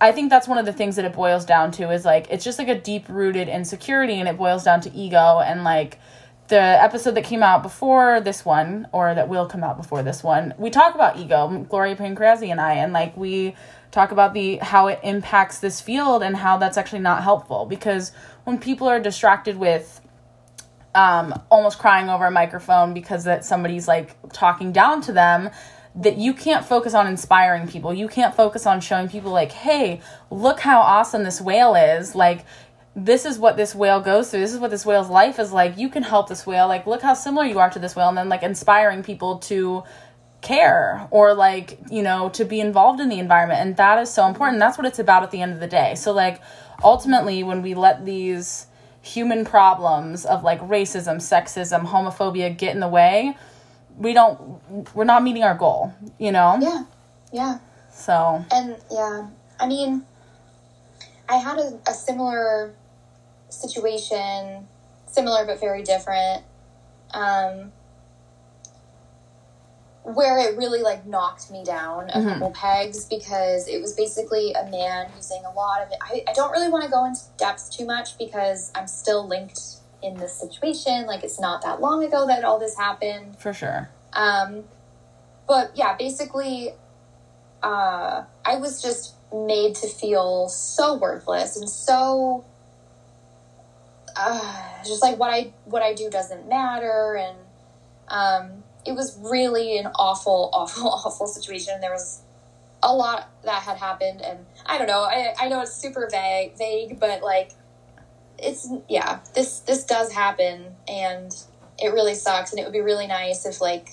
[0.00, 2.44] I think that's one of the things that it boils down to is like it's
[2.44, 5.98] just like a deep rooted insecurity and it boils down to ego and like
[6.46, 10.22] the episode that came out before this one or that will come out before this
[10.22, 13.56] one we talk about ego gloria pancrazzi and i and like we
[13.94, 17.64] talk about the how it impacts this field and how that's actually not helpful.
[17.64, 18.10] Because
[18.42, 20.00] when people are distracted with
[20.96, 25.50] um, almost crying over a microphone because that somebody's like talking down to them
[25.96, 27.94] that you can't focus on inspiring people.
[27.94, 32.16] You can't focus on showing people like hey look how awesome this whale is.
[32.16, 32.44] Like
[32.96, 34.40] this is what this whale goes through.
[34.40, 35.78] This is what this whale's life is like.
[35.78, 36.66] You can help this whale.
[36.66, 38.08] Like look how similar you are to this whale.
[38.08, 39.84] And then like inspiring people to
[40.44, 44.26] care or like you know to be involved in the environment and that is so
[44.28, 44.60] important.
[44.60, 45.96] That's what it's about at the end of the day.
[45.96, 46.40] So like
[46.84, 48.66] ultimately when we let these
[49.02, 53.36] human problems of like racism sexism homophobia get in the way
[53.98, 56.58] we don't we're not meeting our goal you know?
[56.60, 56.84] Yeah
[57.32, 57.58] yeah.
[57.92, 58.44] So.
[58.52, 59.28] And yeah
[59.60, 60.04] i mean
[61.28, 62.74] i had a, a similar
[63.50, 64.66] situation
[65.06, 66.42] similar but very different.
[67.12, 67.72] Um
[70.04, 72.28] where it really like knocked me down a mm-hmm.
[72.28, 75.98] couple pegs because it was basically a man using a lot of it.
[76.02, 79.60] I, I don't really want to go into depth too much because I'm still linked
[80.02, 81.06] in this situation.
[81.06, 83.38] Like it's not that long ago that all this happened.
[83.38, 83.88] For sure.
[84.12, 84.64] Um,
[85.48, 86.72] but yeah, basically,
[87.62, 92.44] uh, I was just made to feel so worthless and so
[94.16, 97.38] uh, just like what I what I do doesn't matter and
[98.08, 101.80] um, it was really an awful, awful, awful situation.
[101.80, 102.20] There was
[102.82, 105.02] a lot that had happened, and I don't know.
[105.02, 107.52] I, I know it's super vague, vague, but like,
[108.38, 109.20] it's yeah.
[109.34, 111.34] This this does happen, and
[111.78, 112.52] it really sucks.
[112.52, 113.90] And it would be really nice if like,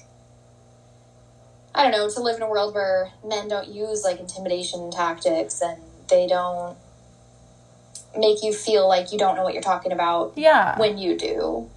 [1.73, 5.61] I don't know, to live in a world where men don't use like intimidation tactics
[5.61, 6.77] and they don't
[8.17, 10.33] make you feel like you don't know what you're talking about.
[10.35, 10.77] Yeah.
[10.77, 11.69] When you do.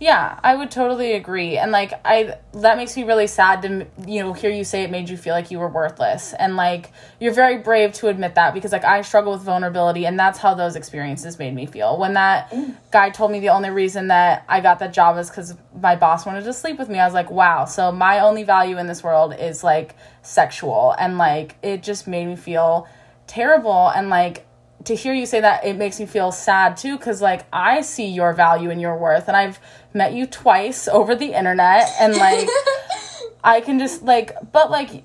[0.00, 1.58] Yeah, I would totally agree.
[1.58, 4.90] And like I that makes me really sad to you know hear you say it
[4.90, 6.32] made you feel like you were worthless.
[6.32, 10.18] And like you're very brave to admit that because like I struggle with vulnerability and
[10.18, 11.98] that's how those experiences made me feel.
[11.98, 12.74] When that mm.
[12.90, 16.24] guy told me the only reason that I got that job is cuz my boss
[16.24, 16.98] wanted to sleep with me.
[16.98, 21.18] I was like, "Wow, so my only value in this world is like sexual." And
[21.18, 22.88] like it just made me feel
[23.26, 24.46] terrible and like
[24.84, 28.06] to hear you say that it makes me feel sad too because like i see
[28.06, 29.60] your value and your worth and i've
[29.92, 32.48] met you twice over the internet and like
[33.44, 35.04] i can just like but like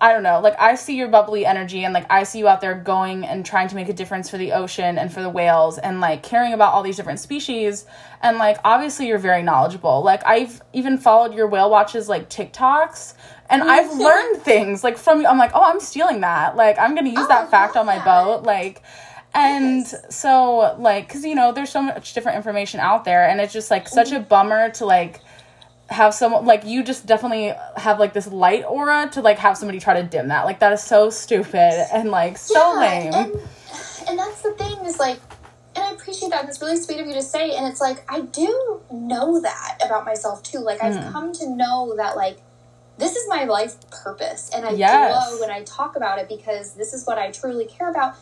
[0.00, 2.60] i don't know like i see your bubbly energy and like i see you out
[2.60, 5.78] there going and trying to make a difference for the ocean and for the whales
[5.78, 7.86] and like caring about all these different species
[8.22, 10.02] and like obviously you're very knowledgeable.
[10.02, 13.14] Like i've even followed your whale watches like tiktoks
[13.50, 15.26] and I've learned things like from you.
[15.26, 16.56] I'm like, oh, I'm stealing that.
[16.56, 18.04] Like, I'm gonna use oh, that fact on my that.
[18.04, 18.42] boat.
[18.44, 18.82] Like,
[19.34, 20.16] and yes.
[20.16, 23.70] so like, cause you know, there's so much different information out there, and it's just
[23.70, 25.20] like such a bummer to like
[25.90, 29.78] have someone like you just definitely have like this light aura to like have somebody
[29.78, 30.44] try to dim that.
[30.44, 33.14] Like that is so stupid and like so yeah, lame.
[33.14, 33.34] And,
[34.08, 35.20] and that's the thing is like
[35.76, 36.48] and I appreciate that.
[36.48, 37.56] It's really sweet of you to say.
[37.56, 40.58] And it's like, I do know that about myself too.
[40.58, 41.12] Like, I've mm.
[41.12, 42.38] come to know that, like,
[42.98, 45.28] this is my life purpose and i yes.
[45.28, 48.14] glow when i talk about it because this is what i truly care about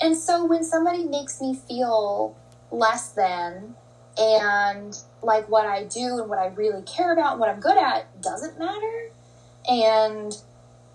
[0.00, 2.36] and so when somebody makes me feel
[2.70, 3.74] less than
[4.18, 7.76] and like what i do and what i really care about and what i'm good
[7.76, 9.10] at doesn't matter
[9.68, 10.36] and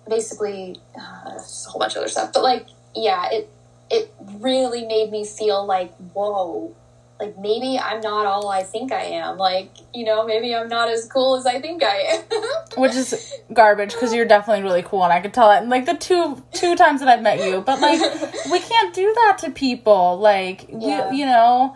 [0.07, 3.49] basically uh, a whole bunch of other stuff but like yeah it
[3.89, 6.73] it really made me feel like whoa
[7.19, 9.38] like maybe I'm not all I think I am.
[9.38, 12.23] Like, you know, maybe I'm not as cool as I think I am.
[12.78, 15.86] which is garbage because you're definitely really cool and i could tell that in like
[15.86, 18.01] the two two times that i've met you but like
[18.51, 21.10] we can't do that to people like Yeah.
[21.12, 21.75] you, you know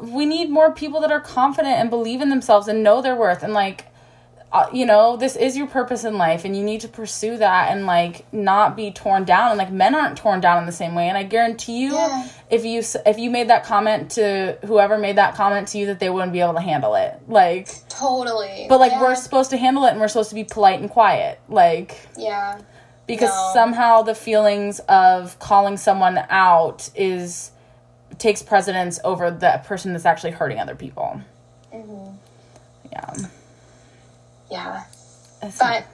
[0.00, 3.42] we need more people that are confident and believe in themselves and know their worth
[3.42, 3.84] and like
[4.50, 7.70] uh, you know this is your purpose in life and you need to pursue that
[7.70, 10.94] and like not be torn down and like men aren't torn down in the same
[10.94, 12.26] way and i guarantee you Yeah.
[12.50, 16.00] if you if you made that comment to whoever made that comment to you that
[16.00, 18.66] they wouldn't be able to handle it like totally.
[18.70, 19.02] but like yeah.
[19.02, 22.58] we're supposed to handle it and we're supposed to be polite and quiet like Yeah.
[23.06, 23.50] because No.
[23.52, 27.50] somehow the feelings of calling someone out is
[28.18, 31.20] takes precedence over the person that's actually hurting other people.
[31.70, 32.08] hmm
[32.90, 33.12] Yeah.
[34.50, 34.84] Yeah.
[35.42, 35.84] It's- But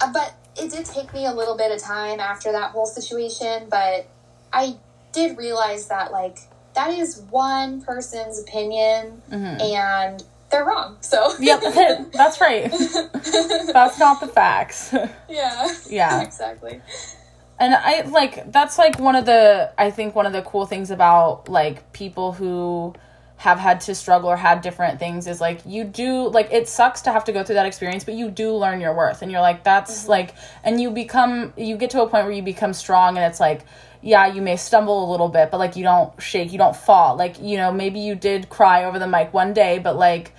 [0.00, 3.66] uh, but it did take me a little bit of time after that whole situation,
[3.70, 4.06] but
[4.52, 4.76] I
[5.12, 6.38] did realize that like
[6.74, 9.60] that is one person's opinion Mhm.
[9.60, 10.96] and they're wrong.
[11.00, 11.60] So Yep,
[12.12, 12.70] that's right.
[12.70, 14.92] That's not the facts.
[15.28, 15.68] yeah.
[15.88, 16.22] Yeah.
[16.22, 16.80] Exactly.
[17.58, 20.90] and I like that's like one of the I think one of the cool things
[20.90, 22.94] about like people who
[23.44, 27.02] have had to struggle or had different things is like you do like it sucks
[27.02, 29.20] to have to go through that experience but you do learn your worth.
[29.20, 30.12] And you're like that's mm-hmm.
[30.12, 33.40] like and you become you get to a point where you become strong and it's
[33.40, 33.66] like
[34.00, 37.16] yeah you may stumble a little bit but like you don't shake you don't fall.
[37.16, 40.32] Like you know maybe you did cry over the mic one day but like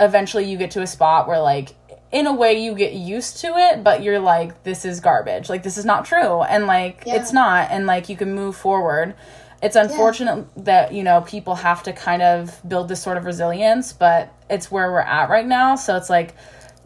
[0.00, 1.76] eventually you get to a spot where like
[2.10, 5.48] in a way you get used to it but you're like this is garbage.
[5.48, 6.42] Like this is not true.
[6.42, 7.20] And like Yeah.
[7.20, 7.70] it's not.
[7.70, 9.14] And like you can move forward
[9.62, 13.92] it's unfortunate that you know people have to kind of build this sort of resilience
[13.92, 15.76] but it's where we're at right now.
[15.76, 16.34] So it's like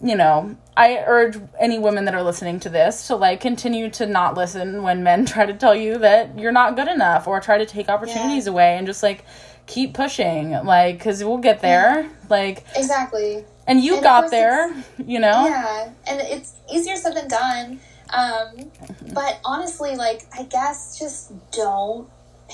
[0.04, 4.04] you know i urge any women that are listening to this to like continue to
[4.04, 7.58] not listen when men try to tell you that you're not good enough or try
[7.58, 9.24] to take opportunities away and just like
[9.66, 12.10] keep pushing like because we'll get there.
[12.28, 13.44] Like Exactly.
[13.66, 15.46] and you And got there you know?
[15.46, 17.80] Yeah, and it's easier said than done.
[18.12, 18.70] Um,
[19.14, 22.08] but honestly, like I guess just don't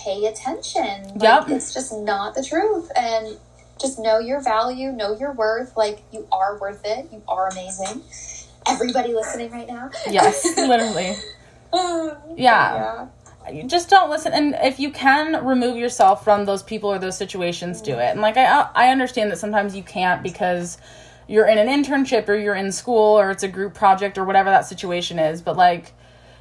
[0.04, 1.04] pay attention.
[1.14, 1.48] Like, Yep.
[1.50, 3.36] it's just not the truth, and
[3.80, 5.76] just know your value, know your worth.
[5.76, 7.08] Like you are worth it.
[7.12, 8.02] You are amazing.
[8.66, 9.90] Everybody listening right now.
[10.10, 11.16] yes literally
[12.36, 13.06] Yeah.
[13.52, 17.16] you just don't listen and if you can remove yourself from those people or those
[17.16, 20.76] situations do it and like i i understand that sometimes you can't because
[21.28, 24.50] you're in an internship or you're in school or it's a group project or whatever
[24.50, 25.92] that situation is but like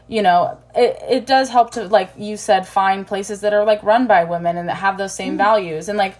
[0.07, 3.83] you know it, it does help to like you said find places that are like
[3.83, 5.89] run by women and that have those same values.
[5.89, 6.15] And like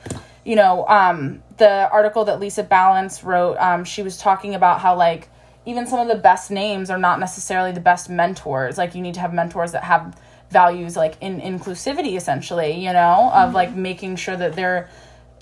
[0.45, 4.95] you know um the article that Lisa Ballance wrote um she was talking about how
[4.95, 5.29] like
[5.65, 8.77] even some of the best names are not necessarily the best mentors.
[8.77, 10.19] Like you need to have mentors that have
[10.49, 14.89] values like in inclusivity essentially you know of like making sure that they're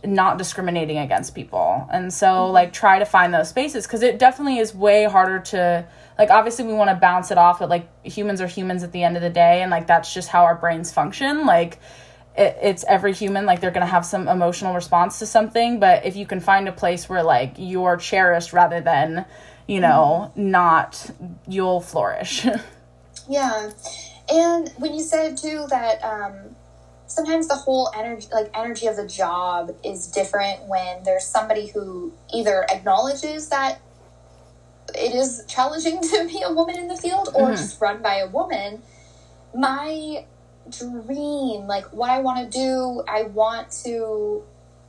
[0.08, 1.88] not discriminating against people.
[1.92, 5.86] And so like try to find those spaces because it definitely is way harder to
[6.18, 9.04] like obviously we want to bounce it off but like humans are humans at the
[9.04, 11.46] end of the day and like that's just how our brains function.
[11.46, 11.80] Like
[12.38, 16.16] it, it's every human like they're gonna have some emotional response to something but if
[16.16, 19.26] you can find a place where like you're cherished rather than
[19.68, 21.10] you know not
[21.48, 22.46] you'll flourish.
[23.28, 23.72] Yeah.
[24.32, 26.56] And when you said too that um,
[27.08, 32.14] sometimes the whole energy, like energy of the job, is different when there's somebody who
[32.34, 33.80] either acknowledges that
[34.98, 37.58] it is challenging to be a woman in the field or Mhm.
[37.58, 38.82] just run by a woman.
[39.54, 40.26] My
[40.70, 44.44] dream, like what I want to do, I want to.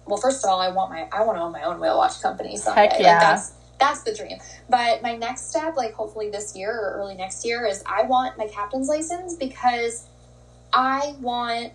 [0.07, 2.21] Well, first of all, I want my I want to own my own whale watch
[2.23, 2.83] company someday.
[2.89, 3.13] Heck yeah.
[3.13, 4.39] Like that's that's the dream.
[4.71, 8.39] But my next step, like hopefully this year or early next year, is I want
[8.39, 10.07] my captain's license because
[10.73, 11.73] I want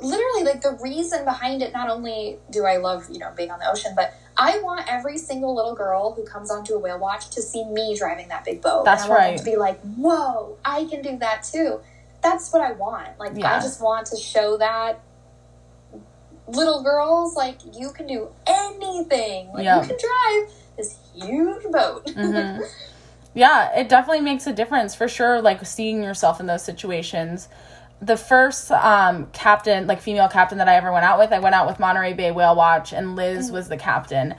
[0.00, 1.72] literally like the reason behind it.
[1.72, 5.18] Not only do I love you know being on the ocean, but I want every
[5.18, 8.60] single little girl who comes onto a whale watch to see me driving that big
[8.60, 8.84] boat.
[8.84, 9.38] That's and I want them right.
[9.38, 11.80] to be like, whoa, I can do that too.
[12.22, 13.18] That's what I want.
[13.18, 13.56] Like Yeah.
[13.56, 15.00] I just want to show that
[16.48, 19.50] little girls like you can do anything.
[19.52, 19.80] Like Yeah.
[19.80, 22.06] you can drive this huge boat.
[22.14, 22.62] Mhm.
[23.34, 25.42] Yeah, it definitely makes a difference for sure.
[25.42, 27.48] Like seeing yourself in those situations.
[28.00, 31.54] The first um, captain, like female captain that I ever went out with, I went
[31.54, 34.34] out with Monterey Bay Whale Watch, and Liz was the captain.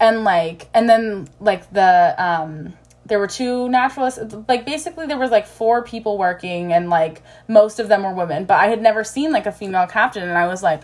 [0.00, 4.34] And like, and then like the um, there were two naturalists.
[4.48, 8.46] Like basically, there was like four people working, and like most of them were women.
[8.46, 10.82] But I had never seen like a female captain, and I was like.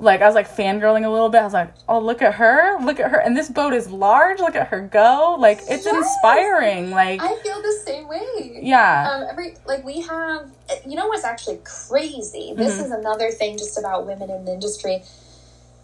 [0.00, 1.40] Like I was like fangirling a little bit.
[1.40, 2.78] I was like, "Oh, look at her!
[2.80, 4.38] Look at her!" And this boat is large.
[4.38, 5.36] Look at her go!
[5.38, 5.94] Like it's Yes!
[5.96, 6.90] inspiring.
[6.90, 8.60] Like I feel the same way.
[8.62, 10.46] yeah, Um, every like we have,
[10.86, 12.54] you know what's actually crazy?
[12.56, 12.84] This Mhm.
[12.84, 15.02] is another thing just about women in the industry.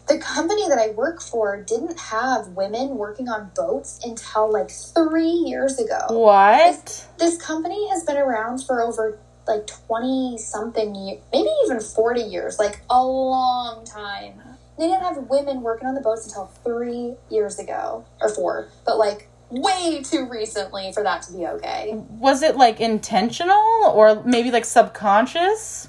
[0.06, 5.30] the company that I work for didn't have women working on boats until like three
[5.30, 5.98] years ago.
[6.10, 7.06] What?
[7.16, 12.58] This company has been around for over like 20 something years, maybe even 40 years,
[12.58, 14.40] like a long time.
[14.78, 18.98] They didn't have women working on the boats until three years ago, or four, but
[18.98, 21.92] like way too recently for that to be okay.
[22.18, 25.88] Was it like intentional or maybe like subconscious?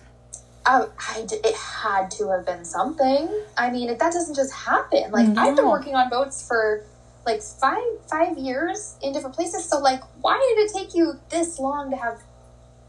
[0.66, 3.30] I, I it had to have been something.
[3.58, 5.12] I mean, it, that doesn't just happen.
[5.12, 6.84] Like I've been working on boats for
[7.26, 9.66] like five five years in different places.
[9.66, 12.22] So like, why did it take you this long to have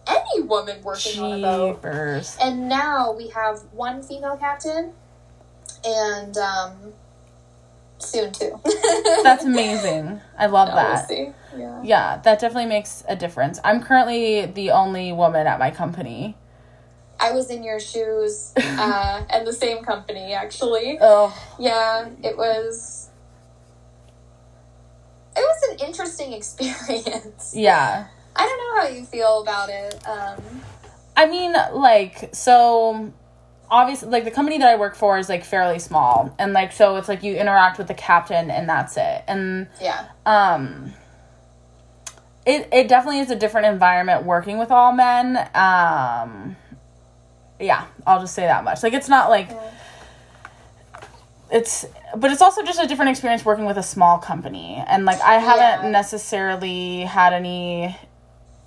[0.07, 2.36] any woman working on a boat?
[2.40, 4.92] And now we have one female captain,
[5.84, 6.92] and um,
[7.98, 8.61] soon two.
[9.22, 10.20] That's amazing.
[10.38, 11.09] I love No, we'll that.
[11.09, 11.30] see.
[11.57, 11.80] Yeah.
[11.82, 13.59] Yeah, that definitely makes a difference.
[13.64, 16.36] I'm currently the only woman at my company.
[17.18, 20.98] I was in your shoes, uh, and the same company actually.
[21.00, 23.09] Oh, Yeah, it was.
[25.34, 27.52] It was an interesting experience.
[27.57, 28.07] yeah.
[28.37, 30.07] I don't know how you feel about it.
[30.07, 30.62] Um,
[31.16, 33.12] I mean, like, so
[33.70, 36.97] obviously, like, the company that I work for is like fairly small, and like, so
[36.97, 39.24] it's like you interact with the captain, and that's it.
[39.26, 40.93] And yeah, um,
[42.45, 45.37] it it definitely is a different environment working with all men.
[45.55, 46.57] Um,
[47.59, 48.82] yeah, I'll just say that much.
[48.82, 49.49] Like, it's not like
[51.51, 55.20] it's but it's also just a different experience working with a small company and like
[55.20, 55.91] i haven't Yeah.
[55.93, 57.97] necessarily had any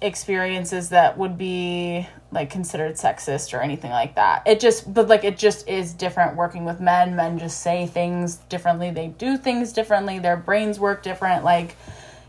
[0.02, 4.44] experiences that would be like considered sexist or anything like that.
[4.46, 7.16] It just but like it just is different working with men.
[7.16, 8.92] Men just say things differently.
[8.92, 10.20] They do things differently.
[10.20, 11.44] Their brains work different.
[11.44, 11.76] Like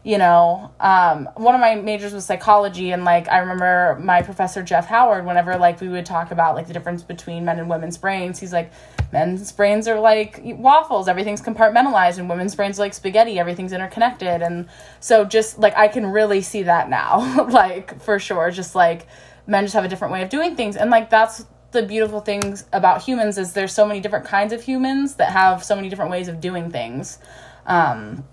[0.02, 4.62] you know um, one of my majors was psychology and like i remember my professor
[4.62, 7.98] jeff howard whenever like we would talk about like the difference between men and women's
[7.98, 8.72] brains he's like
[9.12, 11.08] men's brains are like waffles.
[11.08, 13.38] Everything's compartmentalized and women's brains like spaghetti.
[13.38, 14.42] Everything's interconnected.
[14.42, 14.68] And
[15.00, 18.50] so just like i can really see that now like for sure.
[18.50, 19.06] Just like
[19.46, 20.76] men just have a different way of doing things.
[20.76, 24.62] And like that's the beautiful things about humans is there's so many different kinds of
[24.62, 27.18] humans that have so many different ways of doing things.
[27.66, 28.24] Um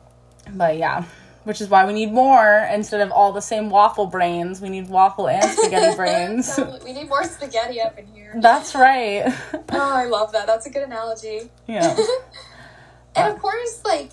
[0.53, 1.03] but yeah
[1.48, 4.89] which is why we need more instead of all the same waffle brains we need
[4.89, 8.34] waffle and spaghetti brains we need more spaghetti up in here.
[8.41, 9.24] that's right
[9.72, 10.45] Oh, I love that.
[10.48, 11.50] That's a good analogy.
[11.68, 11.95] yeah
[13.16, 14.12] And of course, like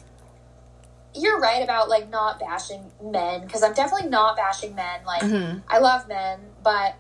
[1.15, 5.01] you're right about like not bashing men because I'm definitely not bashing men.
[5.07, 5.63] Like Mhm.
[5.69, 6.95] I love men, but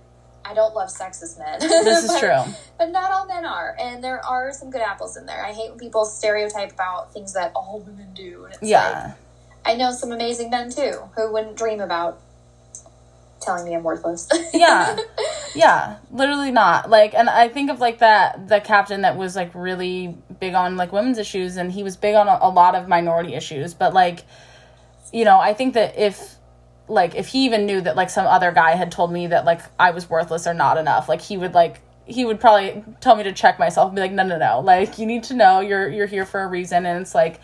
[0.45, 1.59] I don't love sexist men.
[1.61, 5.17] this is But- true But not all men are, and there are some good apples
[5.17, 5.43] in there.
[5.45, 8.45] I hate when people stereotype about things that all women do.
[8.45, 9.13] And it's like, yeah
[9.65, 12.21] I know some amazing men too who wouldn't dream about
[13.41, 14.29] telling me I'm worthless.
[14.53, 14.97] yeah.
[15.55, 16.91] Yeah literally not.
[16.91, 20.77] Like and i think of like that the captain that was like really big on
[20.77, 23.73] like women's issues and he was big on a, a lot of minority issues.
[23.75, 24.25] But like
[25.13, 26.35] you know i think that if
[26.89, 29.61] like if he even knew that like some other guy had told me that like
[29.79, 33.23] i was worthless or not enough like he would like he would probably tell me
[33.25, 34.61] to check myself and be like no no no.
[34.61, 35.61] Like you need to know.
[35.61, 36.87] You're you're here for a reason.
[36.87, 37.41] And it's like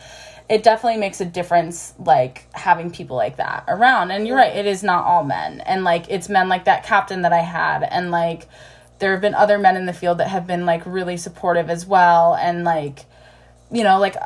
[0.51, 4.11] it definitely makes a difference like having people like that around.
[4.11, 5.61] And you're right it is not all men.
[5.61, 7.85] And like it's men like that captain that i had.
[7.85, 8.49] And like
[8.99, 11.87] there have been other men in the field that have been like really supportive as
[11.87, 12.35] well.
[12.35, 13.07] And like
[13.71, 14.17] you know like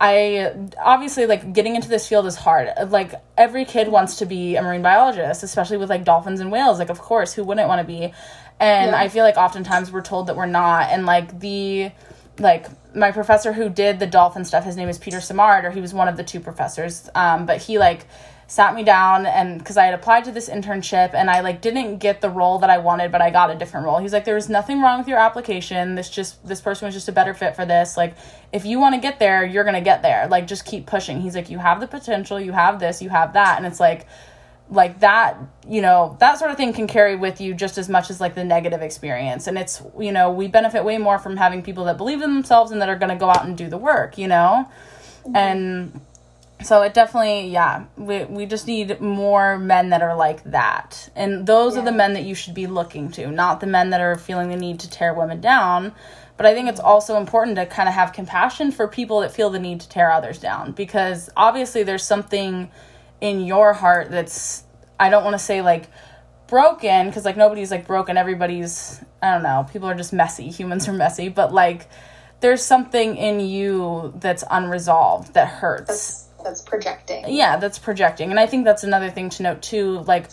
[0.00, 2.70] i obviously like getting into this field is hard.
[2.88, 6.78] Like every kid wants to be a marine biologist especially with like dolphins and whales.
[6.78, 8.14] Like of course who wouldn't want to be?
[8.58, 8.96] And Yeah.
[8.98, 10.88] i feel like oftentimes we're told that we're not.
[10.88, 11.90] And like the
[12.38, 15.80] like my professor who did the dolphin stuff his name is peter samard or he
[15.80, 17.08] was one of the two professors.
[17.14, 18.06] Um, but he like
[18.46, 21.98] sat me down and because i had applied to this internship and i like didn't
[21.98, 23.98] get the role that i wanted but i got a different role.
[23.98, 25.94] He's like there was nothing wrong with your application.
[25.94, 27.96] This just this person was just a better fit for this.
[27.96, 28.14] Like
[28.52, 30.26] if you want to get there you're gonna get there.
[30.28, 31.20] Like just keep pushing.
[31.20, 32.40] He's like you have the potential.
[32.40, 33.02] You have this.
[33.02, 33.58] You have that.
[33.58, 34.06] And it's like
[34.70, 38.10] like that you know that sort of thing can carry with you just as much
[38.10, 39.46] as like the negative experience.
[39.46, 42.70] And it's you know we benefit way more from having people that believe in themselves
[42.70, 44.68] and that are going to go out and do the work you know?
[45.34, 46.00] And
[46.62, 51.10] so it definitely yeah we, we just need more men that are like that.
[51.14, 54.00] And those are the men that you should be looking to not the men that
[54.00, 55.92] are feeling the need to tear women down.
[56.36, 59.50] But i think it's also important to kind of have compassion for people that feel
[59.50, 62.70] the need to tear others down because obviously there's something
[63.20, 64.64] in your heart that's
[64.98, 65.88] i don't want to say like
[66.46, 70.88] broken because like nobody's like broken everybody's i don't know people are just messy humans
[70.88, 71.88] are messy but like
[72.40, 77.24] there's something in you that's unresolved that hurts that's that's projecting.
[77.28, 80.28] yeah that's projecting and i think that's another thing to note too like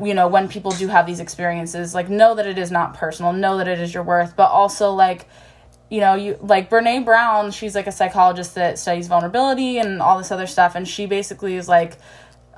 [0.00, 3.32] you know when people do have these experiences like know that it is not personal
[3.32, 5.26] know that it is your worth but also like
[5.90, 10.18] you know, you like Brene Brown, she's like a psychologist that studies vulnerability and all
[10.18, 10.74] this other stuff.
[10.74, 11.96] And she basically is like,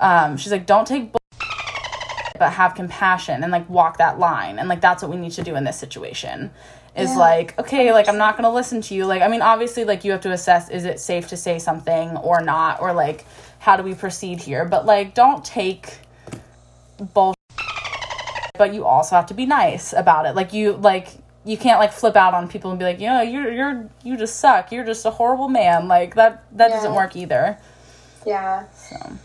[0.01, 1.13] um, she's like, don't take
[2.37, 4.59] but have compassion and like walk that line.
[4.59, 6.51] And like, that's what we need to do in this situation
[6.97, 7.17] is Yeah.
[7.17, 9.05] like, okay, like I'm not going to listen to you.
[9.05, 12.17] Like, I mean, obviously, like you have to assess is it safe to say something
[12.17, 13.25] or not, or like,
[13.59, 14.65] how do we proceed here?
[14.65, 15.99] But like, don't take
[17.13, 17.37] bullshit
[18.61, 20.35] but you also have to be nice about it.
[20.35, 21.07] Like you like
[21.45, 24.35] you can't like flip out on people and be like, "Yeah, you're you're you just
[24.39, 24.71] suck.
[24.71, 27.57] You're just a horrible man." Like that that doesn't work either.
[28.23, 28.65] Yeah.
[28.71, 29.17] So,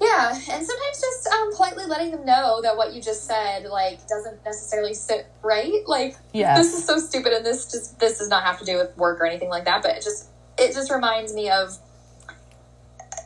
[0.00, 4.06] Yeah, and sometimes just um, politely letting them know that what you just said like
[4.08, 5.82] doesn't necessarily sit right.
[5.86, 6.16] Like
[6.56, 9.20] this is so stupid, and this just this does not have to do with work
[9.20, 9.82] or anything like that.
[9.82, 10.28] But it just
[10.58, 11.76] it just reminds me of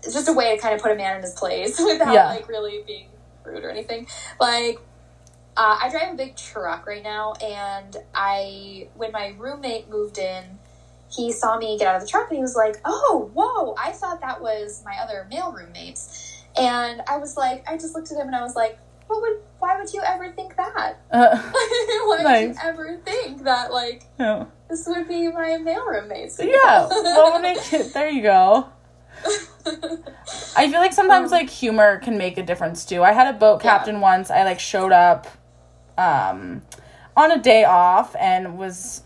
[0.03, 2.29] it's just a way to kind of put a man in his place without Yeah.
[2.29, 3.09] like really being
[3.45, 4.09] rude or anything.
[4.41, 4.79] Like
[5.57, 10.59] uh, I drive a big truck right now, and I when my roommate moved in,
[11.15, 13.77] he saw me get out of the truck and he was like, "Oh, whoa!
[13.79, 18.11] I thought that was my other male roommates." And I was like, I just looked
[18.13, 18.79] at him and I was like,
[19.09, 19.39] "What would?
[19.59, 21.01] Why would you ever think that?
[21.11, 24.45] uh, why would you ever think that like yeah.
[24.69, 26.87] this would be my male roommates?" Yeah.
[26.87, 27.93] What would make it?
[27.93, 28.69] There you go.
[30.57, 33.03] I feel like sometimes Um, like humor can make a difference too.
[33.03, 33.71] I had a boat Yeah.
[33.71, 34.31] captain once.
[34.31, 35.27] I like showed up
[35.97, 36.63] um
[37.17, 39.03] on a day off and was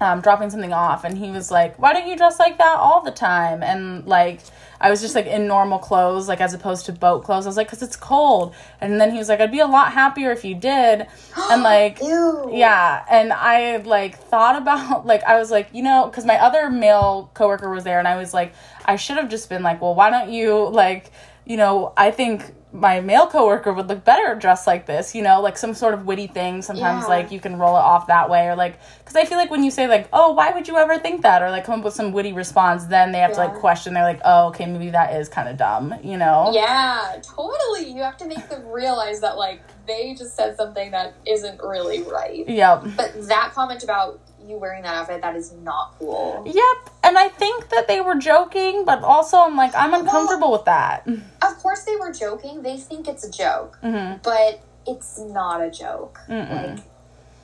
[0.00, 3.02] um dropping something off and he was like, "Why don't you dress like that all
[3.02, 4.40] the time?" And like
[4.82, 7.46] I was just like in normal clothes like as opposed to boat clothes.
[7.46, 9.92] I was like, "Cuz it's cold." And then he was like, "I'd be a lot
[9.92, 11.06] happier if you did."
[11.50, 16.24] And like yeah, and I like thought about like I was like, you know, because
[16.26, 18.52] my other male coworker was there, and I was like,
[18.84, 21.10] I should have just been like, well, why don't you like,
[21.44, 25.42] you know, I think my male coworker would look better dressed like this, you know,
[25.42, 26.62] like some sort of witty thing.
[26.62, 27.08] Sometimes Yeah.
[27.08, 29.62] like you can roll it off that way, or like, because I feel like when
[29.62, 31.94] you say like, oh, why would you ever think that, or like come up with
[31.94, 33.92] some witty response, then they have to like question.
[33.92, 36.50] They're like, oh, okay, maybe that is kind of dumb, you know?
[36.54, 37.92] Yeah, totally.
[37.92, 42.02] You have to make them realize that like they just said something that isn't really
[42.04, 42.48] right.
[42.48, 42.84] Yep.
[42.96, 44.18] But that comment about
[44.48, 46.42] you wearing that outfit, that is not cool.
[46.46, 46.94] Yep.
[47.04, 51.06] And I think that they were joking, but also I'm like, I'm uncomfortable with that.
[51.06, 52.62] Of course they were joking.
[52.62, 53.78] They think it's a joke.
[53.80, 56.18] hmm But it's not a joke.
[56.28, 56.76] Mm-mm.
[56.76, 56.84] Like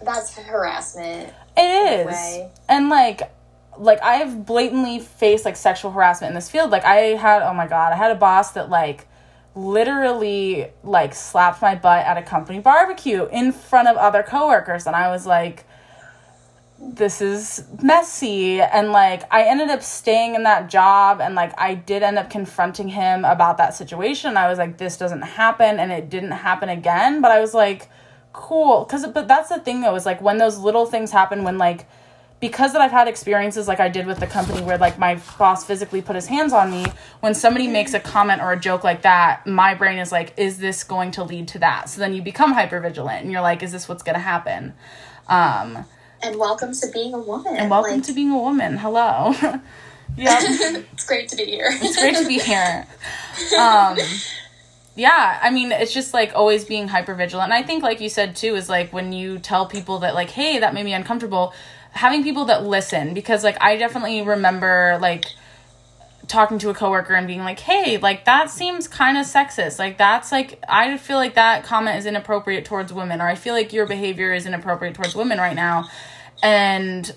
[0.05, 1.33] that's harassment.
[1.57, 2.51] It is.
[2.69, 3.23] And like
[3.77, 6.71] like I've blatantly faced like sexual harassment in this field.
[6.71, 9.07] Like I had oh my god, I had a boss that like
[9.55, 14.95] literally like slapped my butt at a company barbecue in front of other coworkers and
[14.95, 15.65] I was like
[16.81, 21.75] this is messy and like I ended up staying in that job and like I
[21.75, 24.37] did end up confronting him about that situation.
[24.37, 27.89] I was like this doesn't happen and it didn't happen again, but I was like
[28.33, 31.59] cool cuz but that's the thing though is like when those little things happen when
[31.59, 31.87] like
[32.41, 35.65] because that I've had experiences like I did with the company where like my boss
[35.65, 36.87] physically put his hands on me,
[37.19, 40.59] when somebody makes a comment or a joke like that, my brain is like, is
[40.59, 41.89] this going to lead to that?
[41.89, 44.75] So then you become hyper vigilant and you're like, is this what's gonna happen?
[45.27, 45.85] Um
[46.23, 47.57] And welcome to being a woman.
[47.57, 48.77] and welcome Like, to being a woman.
[48.77, 49.33] Hello.
[49.41, 49.61] yeah.
[50.17, 51.69] it's great to be here.
[51.71, 52.87] It's great to be here.
[53.59, 53.97] Um
[54.97, 57.53] yeah, I mean, it's just like always being hyper vigilant.
[57.53, 60.31] And I think, like you said too, is like when you tell people that, like,
[60.31, 61.55] hey, that made me uncomfortable,
[61.93, 63.15] having people that listen.
[63.15, 65.27] Because, like, I definitely remember, like,
[66.29, 69.79] talking to a coworker and being like, hey, like, that seems kind of sexist.
[69.79, 73.55] Like, that's like, I feel like that comment is inappropriate towards women, or I feel
[73.55, 75.89] like your behavior is inappropriate towards women right now.
[76.43, 77.11] And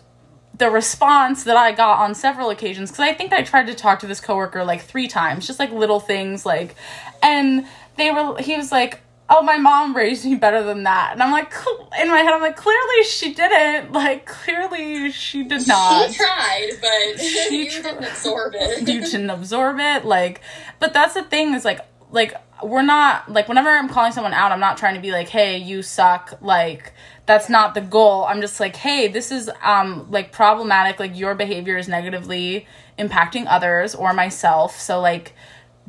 [0.57, 3.99] the response that I got on several occasions because I think I tried to talk
[3.99, 6.76] to this coworker like three times, just like little things like,
[7.24, 7.66] and
[7.97, 9.01] they were he was like,
[9.32, 11.52] "Oh, my mom raised me better than that," and I'm like,
[12.00, 16.12] in my head, I'm like, clearly she didn't, like clearly she did not.
[16.12, 18.80] She tried, but She you didn't absorb it.
[18.88, 20.42] you didn't absorb it like
[20.80, 21.80] but that's the thing is like
[22.12, 25.30] like we're not like whenever i'm calling someone out i'm not trying to be like
[25.30, 26.94] hey you suck like
[27.26, 31.34] that's not the goal i'm just like hey this is um like problematic like your
[31.36, 32.68] behavior is negatively
[33.00, 35.34] impacting others or myself so like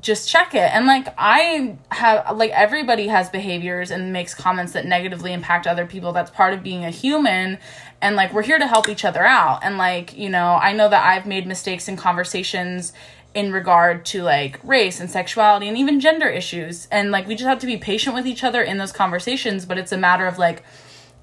[0.03, 0.75] just check it.
[0.75, 5.87] And like i have like everybody has behaviors and makes comments that negatively impact other
[5.87, 6.13] people.
[6.13, 7.59] That's part of being a human.
[8.01, 9.61] And like we're here to help each other out.
[9.63, 12.93] And like you know i know that i've made mistakes in conversations
[13.33, 16.89] in regard to like race and sexuality and even gender issues.
[16.91, 19.65] And like we just have to be patient with each other in those conversations.
[19.65, 20.65] But it's a matter of like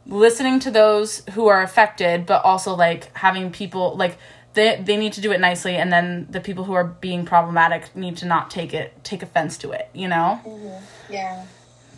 [0.05, 4.17] listening to those who are affected but also like having people like
[4.53, 7.95] they they need to do it nicely and then the people who are being problematic
[7.95, 11.13] need to not take it take offense to it you know mm-hmm.
[11.13, 11.45] yeah.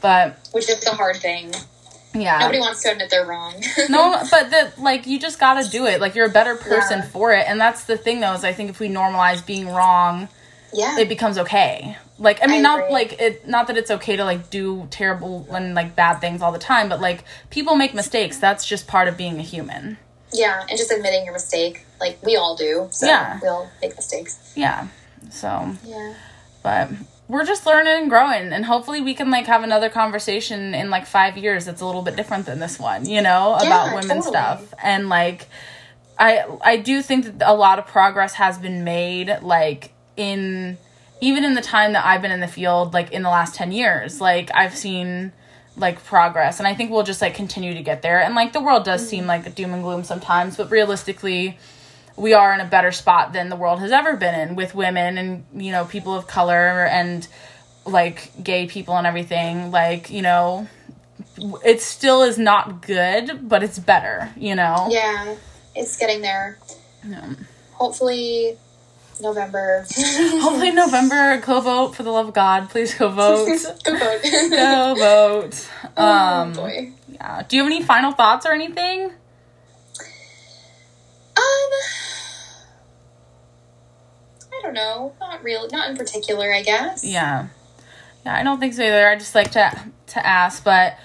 [0.02, 1.54] but Which is the hard thing.
[2.14, 2.39] Yeah.
[2.39, 3.54] Nobody wants to admit they're wrong.
[3.89, 6.02] no, but the like you just gotta do it.
[6.02, 7.06] Like you're a better person Yeah.
[7.08, 8.34] for it, and that's the thing though.
[8.34, 10.28] Is I think if we normalize being wrong,
[10.74, 10.99] yeah.
[10.99, 11.95] it becomes okay.
[12.20, 12.93] Like I mean, I not agree.
[12.93, 13.47] like it.
[13.47, 16.89] Not that it's okay to like do terrible and like bad things all the time,
[16.89, 18.38] but like people make mistakes.
[18.39, 19.97] That's just part of being a human.
[20.34, 21.86] yeah, and just admitting your mistake.
[22.02, 22.88] Like we all do.
[22.91, 23.39] So Yeah.
[23.41, 24.52] we all make mistakes.
[24.56, 24.88] Yeah.
[25.30, 26.14] So, Yeah.
[26.64, 26.89] but
[27.28, 31.06] we're just learning and growing, and hopefully we can like have another conversation in like
[31.06, 33.08] five years that's a little bit different than this one.
[33.08, 34.32] You know, about women totally.
[34.32, 35.47] stuff and like.
[36.20, 40.78] I I do think that a lot of progress has been made like in
[41.22, 43.72] even in the time that I've been in the field like in the last 10
[43.72, 45.32] years like I've seen
[45.78, 48.62] like progress and I think we'll just like continue to get there and like the
[48.62, 49.10] world does mm-hmm.
[49.10, 51.58] seem like doom and gloom sometimes but realistically
[52.22, 55.18] we are in a better spot than the world has ever been in with women
[55.18, 57.28] and you know people of color and
[57.86, 60.68] like gay people and everything like you know
[61.66, 65.36] it still is not good but it's better you know Yeah.
[65.74, 66.58] It's getting there.
[67.08, 67.34] Yeah.
[67.76, 68.58] Hopefully
[69.22, 69.86] November.
[69.98, 72.70] Hopefully November, go vote for the love of God.
[72.70, 73.46] Please go vote.
[73.86, 74.22] Go vote.
[74.50, 75.70] go vote.
[75.96, 76.92] Um, oh boy.
[77.08, 77.44] yeah.
[77.48, 79.12] Do you have any final thoughts or anything?
[81.38, 81.70] Um,
[84.74, 85.14] don't know.
[85.20, 85.68] Not real.
[85.72, 86.54] Not in particular.
[86.54, 87.04] I guess.
[87.04, 87.48] Yeah.
[88.26, 89.08] Yeah, I don't think so either.
[89.10, 89.72] I just like to
[90.08, 90.98] to ask, but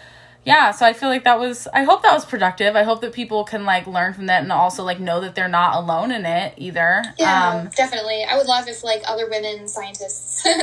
[0.45, 2.77] yeah, so I feel like that was I hope that was productive.
[2.77, 5.49] I hope that people can like learn from that and also like know that they're
[5.49, 7.03] not alone in it either.
[7.19, 8.23] Yeah, Um definitely.
[8.25, 10.47] I would love if like other women scientists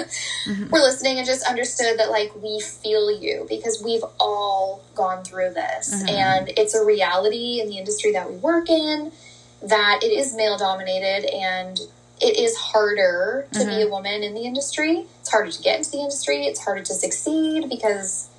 [0.48, 0.70] Mm-hmm.
[0.72, 5.52] were listening and just understood that like we feel you because we've all gone through
[5.54, 6.10] this Mm-hmm.
[6.10, 9.12] and it's a reality in the industry that we work in
[9.62, 11.80] that it is male dominated and
[12.24, 13.70] it is harder to Mm-hmm.
[13.70, 15.06] be a woman in the industry.
[15.20, 16.46] It's harder to get into the industry.
[16.46, 18.30] It's harder to succeed because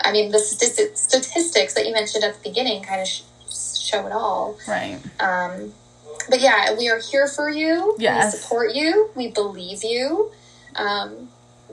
[0.00, 4.06] I mean the statistics, statistics that you mentioned at the beginning kind of sh- show
[4.06, 4.56] it all.
[4.68, 4.98] right.
[5.20, 5.74] Um,
[6.30, 7.96] but yeah, we are here for you.
[7.98, 8.32] Yes.
[8.34, 9.10] We support you.
[9.14, 10.30] We believe you.
[10.76, 11.28] Um,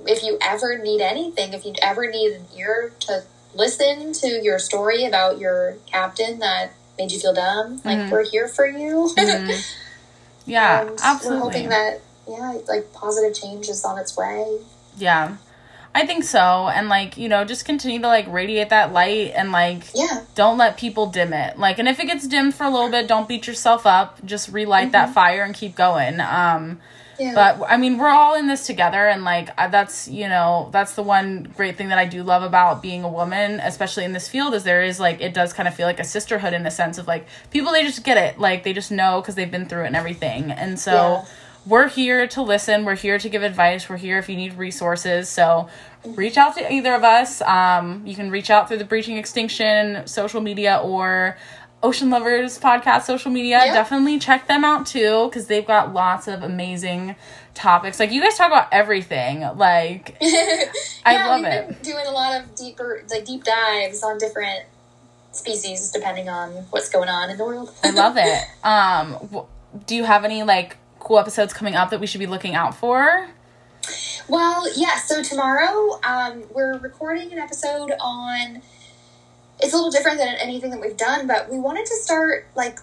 [0.05, 3.23] if you ever need anything, if you ever need an ear to
[3.55, 8.09] listen to your story about your captain that made you feel dumb, like Mhm.
[8.11, 9.11] we're here for you.
[9.17, 9.63] Mhm.
[10.45, 11.39] Yeah, and absolutely.
[11.39, 14.59] We're hoping that yeah, like positive change is on its way.
[14.97, 15.37] Yeah.
[15.95, 16.69] I think so.
[16.69, 20.57] And like, you know, just continue to like radiate that light and like Yeah, don't
[20.57, 21.59] let people dim it.
[21.59, 24.23] Like and if it gets dimmed for a little bit, don't beat yourself up.
[24.25, 26.19] Just relight that fire and keep going.
[26.19, 26.79] Um
[27.19, 27.33] yeah.
[27.33, 31.03] but I mean, we're all in this together and like that's, you know, that's the
[31.03, 34.53] one great thing that I do love about being a woman, especially in this field
[34.53, 36.97] is there is like it does kind of feel like a sisterhood in the sense
[36.97, 38.39] of like people they just get it.
[38.39, 40.51] Like they just know cuz they've been through it and everything.
[40.51, 41.25] And so Yeah.
[41.65, 42.83] we're here to listen.
[42.85, 43.87] We're here to give advice.
[43.89, 45.29] We're here if you need resources.
[45.29, 45.69] So
[46.05, 47.41] reach out to either of us.
[47.43, 51.37] Um, you can reach out through the Breaching Extinction social media or
[51.83, 53.61] Ocean Lovers podcast social media.
[53.65, 53.73] Yeah.
[53.73, 57.15] Definitely check them out too because they've got lots of amazing
[57.53, 57.99] topics.
[57.99, 59.41] Like you guys talk about everything.
[59.57, 60.15] Like
[61.05, 61.67] I love it.
[61.67, 64.65] been doing a lot of deeper, like deep dives on different
[65.33, 67.71] species depending on what's going on in the world.
[67.83, 68.43] I love it.
[68.63, 69.45] Um,
[69.85, 72.75] do you have any like cool episodes coming up that we should be looking out
[72.75, 73.27] for?
[74.29, 74.97] Well, yeah.
[74.99, 78.61] So tomorrow, um, we're recording an episode on.
[79.59, 82.79] It's a little different than anything that we've done, but we wanted to start like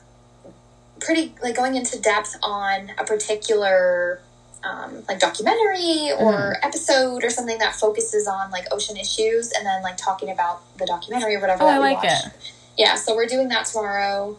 [1.01, 4.21] pretty like going into depth on a particular
[4.63, 9.83] um, like documentary or episode or something that focuses on like ocean issues, and then
[9.83, 11.63] like talking about the documentary or whatever.
[11.63, 12.27] Oh, that I we like watched.
[12.27, 12.53] it.
[12.79, 14.37] Yeah, so we're doing that tomorrow,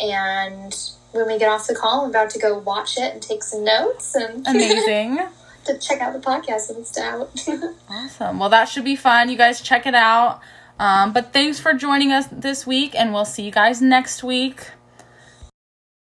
[0.00, 0.74] and
[1.12, 3.64] when we get off the call, I'm about to go watch it and take some
[3.64, 5.18] notes and Amazing.
[5.64, 7.30] to check out the podcast when it's out.
[7.90, 8.38] Awesome.
[8.38, 9.28] Well, that should be fun.
[9.30, 10.40] You guys check it out.
[10.78, 14.72] Um, but thanks for joining us this week, and we'll see you guys next week.